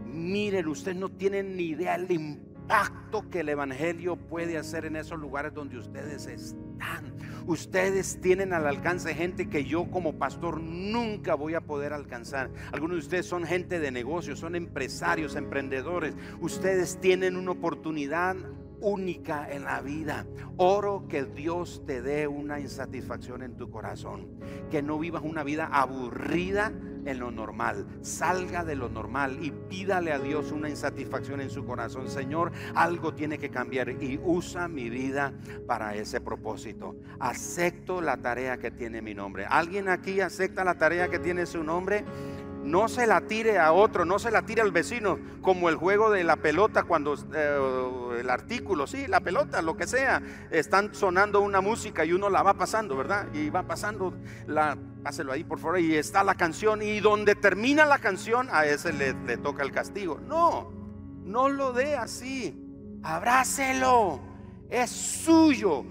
Miren, 0.06 0.68
ustedes 0.68 0.98
no 0.98 1.10
tienen 1.10 1.58
ni 1.58 1.64
idea 1.64 1.98
del 1.98 2.12
impacto 2.12 3.30
que 3.30 3.42
el 3.42 3.50
Evangelio 3.50 4.16
puede 4.16 4.58
hacer 4.58 4.86
en 4.86 4.96
esos 4.96 5.20
lugares 5.20 5.54
donde 5.54 5.78
ustedes 5.78 6.26
están. 6.28 7.17
Ustedes 7.48 8.20
tienen 8.20 8.52
al 8.52 8.68
alcance 8.68 9.16
gente 9.16 9.48
que 9.48 9.64
yo 9.64 9.90
como 9.90 10.20
pastor 10.20 10.60
nunca 10.60 11.34
voy 11.34 11.54
a 11.54 11.62
poder 11.62 11.94
alcanzar. 11.94 12.50
Algunos 12.74 12.98
de 12.98 13.04
ustedes 13.04 13.26
son 13.26 13.46
gente 13.46 13.80
de 13.80 13.90
negocios, 13.90 14.40
son 14.40 14.54
empresarios, 14.56 15.38
emprendedores. 15.38 16.14
Ustedes 16.42 17.00
tienen 17.00 17.38
una 17.38 17.52
oportunidad 17.52 18.36
única 18.82 19.50
en 19.50 19.64
la 19.64 19.82
vida. 19.82 20.28
Oro 20.58 21.06
que 21.08 21.24
Dios 21.24 21.84
te 21.86 22.02
dé 22.02 22.28
una 22.28 22.60
insatisfacción 22.60 23.42
en 23.42 23.56
tu 23.56 23.70
corazón. 23.70 24.28
Que 24.70 24.82
no 24.82 25.00
vivas 25.00 25.24
una 25.24 25.44
vida 25.44 25.70
aburrida 25.72 26.74
en 27.08 27.20
lo 27.20 27.32
normal. 27.32 27.86
Salga 28.02 28.64
de 28.64 28.76
lo 28.76 28.90
normal 28.90 29.40
y 29.42 29.52
pídale 29.52 30.12
a 30.12 30.20
Dios 30.20 30.52
una 30.52 30.70
insatisfacción 30.70 31.42
en 31.42 31.50
su 31.50 31.66
corazón. 31.66 32.10
Señor, 32.10 32.52
algo 32.76 33.14
tiene 33.14 33.38
que 33.38 33.50
cambiar 33.50 33.90
y 33.90 34.20
usa 34.24 34.68
mi 34.68 34.90
vida 34.90 35.34
para 35.66 35.96
ese 35.96 36.22
propósito. 36.22 36.96
Acepto 37.20 38.02
la 38.02 38.18
tarea 38.18 38.58
que 38.58 38.72
tiene 38.72 39.02
mi 39.02 39.14
nombre. 39.14 39.46
¿Alguien 39.46 39.90
aquí 39.90 40.22
acepta 40.22 40.64
la 40.64 40.78
tarea 40.78 41.08
que 41.10 41.20
tiene 41.20 41.46
su 41.46 41.64
nombre? 41.64 42.04
No 42.68 42.88
se 42.88 43.08
la 43.08 43.22
tire 43.22 43.58
a 43.58 43.72
otro, 43.72 44.06
no 44.06 44.20
se 44.20 44.30
la 44.30 44.44
tire 44.44 44.62
al 44.62 44.72
vecino, 44.72 45.18
como 45.42 45.70
el 45.70 45.76
juego 45.76 46.12
de 46.12 46.24
la 46.24 46.36
pelota 46.36 46.84
cuando 46.84 47.16
eh, 47.34 48.20
el 48.20 48.30
artículo, 48.30 48.86
sí, 48.86 49.08
la 49.08 49.22
pelota, 49.22 49.62
lo 49.62 49.78
que 49.78 49.88
sea, 49.88 50.22
están 50.52 50.94
sonando 50.94 51.42
una 51.42 51.62
música 51.62 52.06
y 52.06 52.14
uno 52.14 52.30
la 52.30 52.44
va 52.44 52.56
pasando, 52.56 52.96
¿verdad? 52.98 53.28
Y 53.34 53.50
va 53.50 53.64
pasando, 53.64 54.14
la, 54.46 54.78
páselo 55.04 55.32
ahí 55.32 55.44
por 55.44 55.60
favor, 55.60 55.80
y 55.80 55.96
está 55.96 56.24
la 56.24 56.36
canción, 56.36 56.82
y 56.82 57.00
donde 57.00 57.36
termina 57.36 57.86
la 57.86 58.00
canción, 58.00 58.50
a 58.52 58.66
ese 58.66 58.94
le, 58.94 59.14
le 59.14 59.38
toca 59.38 59.64
el 59.64 59.72
castigo. 59.72 60.20
No, 60.20 60.72
no 61.24 61.50
lo 61.50 61.74
dé 61.74 61.96
así. 61.96 62.64
Abrácelo. 63.04 64.20
Es 64.70 64.90
suyo. 64.90 65.86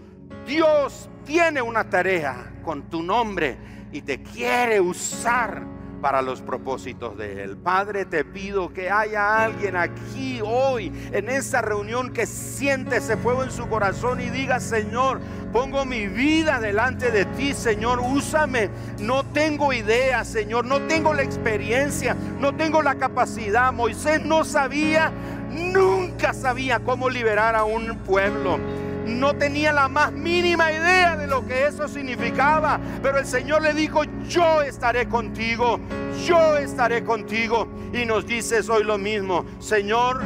Dios 0.47 1.09
tiene 1.25 1.63
una 1.63 1.89
tarea 1.89 2.61
con 2.63 2.91
tu 2.91 3.03
nombre 3.03 3.57
y 3.93 4.03
te 4.03 4.23
quiere 4.23 4.81
usar 4.81 5.76
para 5.97 6.23
los 6.23 6.41
propósitos 6.41 7.17
de 7.17 7.43
Él. 7.43 7.57
Padre, 7.57 8.05
te 8.05 8.25
pido 8.25 8.73
que 8.73 8.91
haya 8.91 9.45
alguien 9.45 9.77
aquí 9.77 10.41
hoy 10.45 10.93
en 11.13 11.29
esta 11.29 11.63
reunión 11.63 12.13
que 12.13 12.27
siente 12.27 12.97
ese 12.97 13.17
fuego 13.17 13.43
en 13.43 13.51
su 13.51 13.69
corazón 13.69 14.21
y 14.21 14.31
diga, 14.31 14.61
Señor, 14.61 15.21
pongo 15.53 15.85
mi 15.85 16.07
vida 16.07 16.61
delante 16.61 17.11
de 17.11 17.25
ti, 17.25 17.55
Señor, 17.55 18.01
úsame. 18.01 18.71
No 19.01 19.25
tengo 19.25 19.73
idea, 19.73 20.25
Señor, 20.25 20.65
no 20.65 20.81
tengo 20.83 21.15
la 21.15 21.23
experiencia, 21.23 22.17
no 22.41 22.55
tengo 22.55 22.83
la 22.83 22.97
capacidad. 22.97 23.73
Moisés 23.73 24.25
no 24.25 24.45
sabía, 24.45 25.13
nunca 25.51 26.33
sabía 26.35 26.81
cómo 26.81 27.09
liberar 27.09 27.57
a 27.57 27.65
un 27.65 27.97
pueblo 27.99 28.59
no 29.07 29.35
tenía 29.35 29.73
la 29.73 29.89
más 29.89 30.13
mínima 30.13 30.73
idea 30.73 31.17
de 31.17 31.26
eso 31.67 31.89
significaba. 31.89 32.81
Pero 33.03 33.19
el 33.19 33.27
Señor 33.27 33.63
le 33.63 33.75
dijo, 33.75 34.03
yo 34.29 34.63
estaré 34.63 35.09
contigo, 35.09 35.81
yo 36.27 36.57
estaré 36.57 37.05
contigo. 37.05 37.69
Y 37.93 38.05
nos 38.05 38.27
dice 38.27 38.61
hoy 38.71 38.85
lo 38.85 38.99
mismo, 38.99 39.45
Señor, 39.59 40.23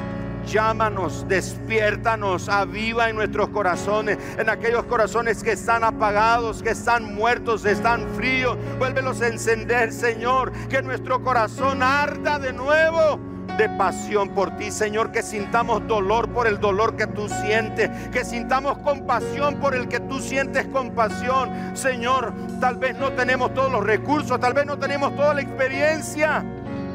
llámanos, 0.46 1.26
despiértanos, 1.28 2.48
aviva 2.48 3.08
en 3.08 3.16
nuestros 3.16 3.48
corazones, 3.50 4.18
en 4.38 4.48
aquellos 4.48 4.84
corazones 4.84 5.42
que 5.42 5.52
están 5.52 5.84
apagados, 5.84 6.62
que 6.62 6.70
están 6.70 7.14
muertos, 7.14 7.64
están 7.64 8.06
fríos. 8.16 8.56
Vuélvelos 8.78 9.20
a 9.20 9.28
encender, 9.28 9.92
Señor, 9.92 10.52
que 10.68 10.82
nuestro 10.82 11.22
corazón 11.22 11.82
arda 11.82 12.38
de 12.38 12.52
nuevo 12.52 13.29
de 13.56 13.68
pasión 13.70 14.30
por 14.30 14.56
ti, 14.56 14.70
Señor, 14.70 15.12
que 15.12 15.22
sintamos 15.22 15.86
dolor 15.86 16.28
por 16.28 16.46
el 16.46 16.58
dolor 16.60 16.96
que 16.96 17.06
tú 17.06 17.28
sientes, 17.28 17.90
que 18.08 18.24
sintamos 18.24 18.78
compasión 18.78 19.56
por 19.56 19.74
el 19.74 19.88
que 19.88 20.00
tú 20.00 20.20
sientes 20.20 20.66
compasión. 20.66 21.50
Señor, 21.74 22.32
tal 22.60 22.76
vez 22.76 22.98
no 22.98 23.12
tenemos 23.12 23.52
todos 23.54 23.70
los 23.70 23.84
recursos, 23.84 24.38
tal 24.40 24.54
vez 24.54 24.66
no 24.66 24.78
tenemos 24.78 25.14
toda 25.16 25.34
la 25.34 25.42
experiencia, 25.42 26.44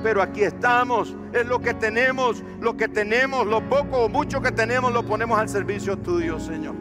pero 0.04 0.22
aquí 0.22 0.44
estamos, 0.44 1.16
es 1.34 1.46
lo 1.46 1.60
que 1.60 1.74
tenemos, 1.74 2.44
lo 2.60 2.78
que 2.78 2.88
tenemos, 2.88 3.46
lo 3.48 3.62
poco 3.70 4.06
o 4.06 4.10
mucho 4.10 4.42
que 4.42 4.52
tenemos, 4.52 4.94
lo 4.94 5.04
ponemos 5.04 5.40
al 5.40 5.50
servicio 5.50 5.98
tuyo, 5.98 6.40
Señor. 6.40 6.76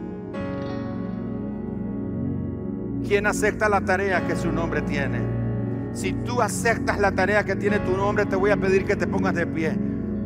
¿Quién 3.07 3.27
acepta 3.27 3.69
la 3.69 3.81
tarea 3.81 4.25
que 4.25 4.35
su 4.35 4.51
nombre 4.51 4.81
tiene? 4.81 5.34
Si 5.95 6.11
tú 6.11 6.41
aceptas 6.41 6.99
la 6.99 7.13
tarea 7.13 7.45
que 7.45 7.55
tiene 7.55 7.79
tu 7.79 7.95
nombre, 7.95 8.25
te 8.25 8.35
voy 8.35 8.51
a 8.51 8.57
pedir 8.57 8.83
que 8.83 8.97
te 8.97 9.07
pongas 9.07 9.33
de 9.33 9.47
pie. 9.47 9.73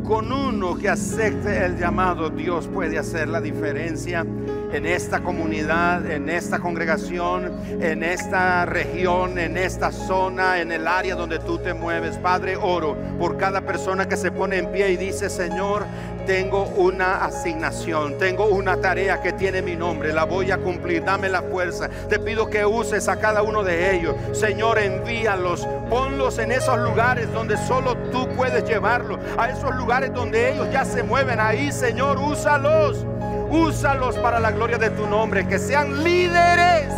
Con 0.03 0.31
uno 0.31 0.75
que 0.75 0.89
acepte 0.89 1.63
el 1.63 1.77
llamado, 1.77 2.31
Dios 2.31 2.67
puede 2.67 2.97
hacer 2.97 3.27
la 3.27 3.39
diferencia 3.39 4.25
en 4.71 4.85
esta 4.85 5.21
comunidad, 5.21 6.09
en 6.09 6.29
esta 6.29 6.59
congregación, 6.59 7.51
en 7.81 8.03
esta 8.03 8.65
región, 8.65 9.37
en 9.37 9.57
esta 9.57 9.91
zona, 9.91 10.59
en 10.59 10.71
el 10.71 10.87
área 10.87 11.15
donde 11.15 11.39
tú 11.39 11.57
te 11.57 11.73
mueves. 11.73 12.17
Padre, 12.17 12.55
oro 12.55 12.95
por 13.17 13.37
cada 13.37 13.61
persona 13.61 14.07
que 14.07 14.17
se 14.17 14.31
pone 14.31 14.57
en 14.57 14.71
pie 14.71 14.91
y 14.91 14.97
dice, 14.97 15.29
Señor, 15.29 15.85
tengo 16.25 16.65
una 16.77 17.25
asignación, 17.25 18.17
tengo 18.19 18.45
una 18.45 18.79
tarea 18.79 19.21
que 19.21 19.33
tiene 19.33 19.63
mi 19.63 19.75
nombre, 19.75 20.13
la 20.13 20.25
voy 20.25 20.51
a 20.51 20.57
cumplir, 20.57 21.03
dame 21.03 21.27
la 21.27 21.41
fuerza. 21.41 21.89
Te 22.07 22.19
pido 22.19 22.49
que 22.49 22.65
uses 22.65 23.07
a 23.07 23.19
cada 23.19 23.41
uno 23.41 23.63
de 23.63 23.95
ellos. 23.95 24.15
Señor, 24.33 24.77
envíalos, 24.77 25.67
ponlos 25.89 26.37
en 26.37 26.51
esos 26.51 26.77
lugares 26.79 27.31
donde 27.33 27.57
solo 27.57 27.95
tú 28.11 28.27
puedes 28.37 28.63
llevarlos, 28.65 29.19
a 29.37 29.49
esos 29.49 29.75
lugares 29.75 30.13
donde 30.13 30.53
ellos 30.53 30.67
ya 30.71 30.85
se 30.85 31.01
mueven. 31.01 31.39
Ahí, 31.39 31.71
Señor, 31.71 32.19
úsalos, 32.19 33.05
úsalos 33.49 34.15
para 34.17 34.39
la 34.39 34.51
gloria 34.51 34.77
de 34.77 34.89
tu 34.91 35.07
nombre, 35.07 35.47
que 35.47 35.59
sean 35.59 36.03
líderes, 36.03 36.93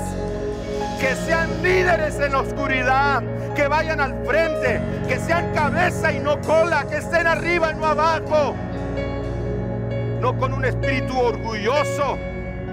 que 0.99 1.15
sean 1.25 1.49
líderes 1.63 2.19
en 2.19 2.33
la 2.33 2.41
oscuridad 2.41 3.23
que 3.55 3.67
vayan 3.67 3.99
al 3.99 4.25
frente, 4.25 4.81
que 5.07 5.19
sean 5.19 5.53
cabeza 5.53 6.11
y 6.11 6.19
no 6.19 6.39
cola, 6.41 6.85
que 6.87 6.97
estén 6.97 7.27
arriba 7.27 7.71
y 7.71 7.75
no 7.75 7.85
abajo. 7.85 8.55
No 10.19 10.37
con 10.37 10.53
un 10.53 10.65
espíritu 10.65 11.17
orgulloso, 11.17 12.17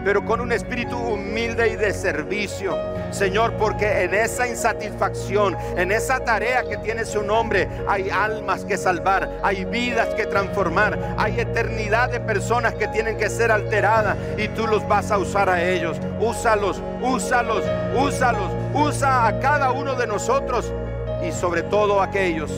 pero 0.05 0.25
con 0.25 0.41
un 0.41 0.53
espíritu 0.53 0.97
humilde 0.97 1.69
y 1.69 1.77
de 1.77 1.93
servicio. 1.93 2.77
Señor, 3.11 3.55
porque 3.55 4.03
en 4.03 4.15
esa 4.15 4.47
insatisfacción, 4.47 5.57
en 5.77 5.93
esa 5.93 6.21
tarea 6.21 6.63
que 6.65 6.77
tiene 6.79 7.05
su 7.05 7.23
nombre, 7.23 7.69
hay 7.89 8.11
almas 8.11 8.65
que 8.65 8.77
salvar, 8.77 9.41
hay 9.43 9.65
vidas 9.65 10.09
que 10.15 10.27
transformar, 10.27 10.99
hay 11.17 11.41
eternidad 11.41 12.11
de 12.11 12.21
personas 12.21 12.75
que 12.75 12.89
tienen 12.89 13.17
que 13.17 13.31
ser 13.31 13.51
alteradas 13.51 14.17
y 14.37 14.49
tú 14.49 14.67
los 14.67 14.87
vas 14.87 15.11
a 15.11 15.19
usar 15.19 15.49
a 15.49 15.63
ellos. 15.63 15.99
Úsalos, 16.21 16.83
úsalos, 17.01 17.65
úsalos, 17.97 18.51
usa 18.75 19.27
a 19.27 19.41
cada 19.41 19.71
uno 19.73 19.95
de 19.95 20.07
nosotros 20.07 20.73
y 21.27 21.33
sobre 21.33 21.63
todo 21.63 22.01
a 22.01 22.05
aquellos 22.05 22.51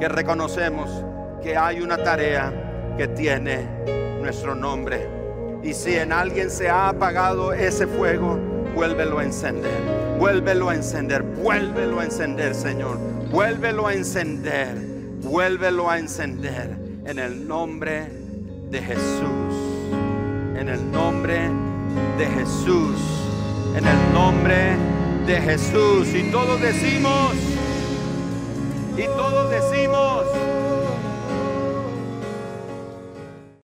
que 0.00 0.08
reconocemos 0.08 0.90
que 1.42 1.56
hay 1.56 1.80
una 1.80 1.98
tarea 1.98 2.52
que 2.96 3.08
tiene 3.08 3.66
nuestro 4.20 4.54
nombre. 4.54 5.23
Y 5.64 5.72
si 5.72 5.94
en 5.94 6.12
alguien 6.12 6.50
se 6.50 6.68
ha 6.68 6.90
apagado 6.90 7.54
ese 7.54 7.86
fuego, 7.86 8.38
vuélvelo 8.74 9.18
a 9.18 9.24
encender. 9.24 9.72
Vuélvelo 10.18 10.68
a 10.68 10.74
encender. 10.74 11.22
Vuélvelo 11.22 12.00
a 12.00 12.04
encender, 12.04 12.54
Señor. 12.54 12.98
Vuélvelo 13.30 13.86
a 13.86 13.94
encender. 13.94 14.76
Vuélvelo 15.22 15.88
a 15.88 15.98
encender. 15.98 16.76
En 17.06 17.18
el 17.18 17.48
nombre 17.48 18.08
de 18.70 18.82
Jesús. 18.82 19.54
En 20.58 20.68
el 20.68 20.92
nombre 20.92 21.48
de 22.18 22.26
Jesús. 22.26 23.00
En 23.74 23.86
el 23.86 24.12
nombre 24.12 24.76
de 25.26 25.40
Jesús. 25.40 26.08
Y 26.14 26.30
todos 26.30 26.60
decimos. 26.60 27.32
Y 28.98 29.04
todos 29.04 29.50
decimos. 29.50 30.24